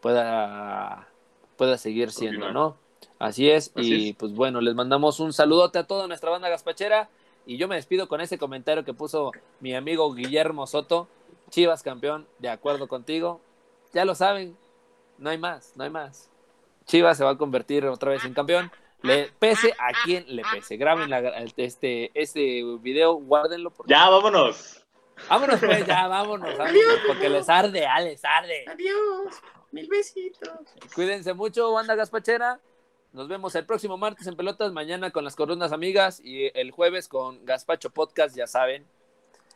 [0.01, 1.09] pueda,
[1.56, 2.85] pueda seguir siendo, ¿no?
[3.19, 4.16] Así es, Así y es.
[4.16, 7.09] pues bueno, les mandamos un saludote a toda nuestra banda gaspachera
[7.47, 11.09] y yo me despido con ese comentario que puso mi amigo Guillermo Soto,
[11.51, 13.41] Chivas campeón, de acuerdo contigo,
[13.95, 14.57] ya lo saben,
[15.19, 16.28] no hay más, no hay más.
[16.87, 18.70] Chivas se va a convertir otra vez en campeón.
[19.03, 20.77] Le pese a quien le pese.
[20.77, 21.20] Graben la-
[21.57, 23.70] este, este video, guárdenlo.
[23.70, 23.91] Porque...
[23.93, 24.85] Ya, vámonos.
[25.28, 26.83] Vámonos, pues, ya, vámonos, vámonos.
[27.07, 28.65] Porque les arde, ah, les arde.
[28.69, 29.35] Adiós.
[29.73, 30.49] Mil besitos.
[30.95, 32.61] Cuídense mucho, banda gaspachera.
[33.16, 37.09] Nos vemos el próximo martes en Pelotas, mañana con las columnas amigas y el jueves
[37.09, 38.84] con Gaspacho Podcast, ya saben.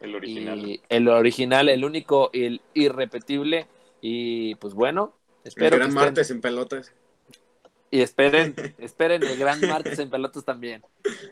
[0.01, 0.59] El original.
[0.67, 3.67] Y el original, el único, el irrepetible.
[4.01, 5.13] Y pues bueno,
[5.45, 6.95] El espero que gran estén- martes en pelotas.
[7.91, 10.83] y esperen, esperen el gran martes en Pelotas también.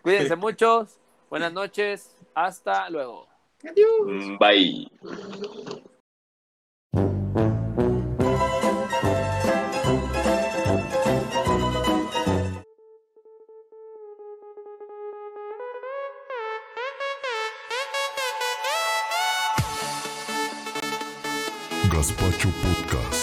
[0.03, 0.87] Cuídense mucho,
[1.31, 3.27] buenas noches, hasta luego.
[3.65, 3.89] Adiós.
[4.05, 4.91] Mm, Bye.
[22.39, 23.18] Gaspacho Podcast.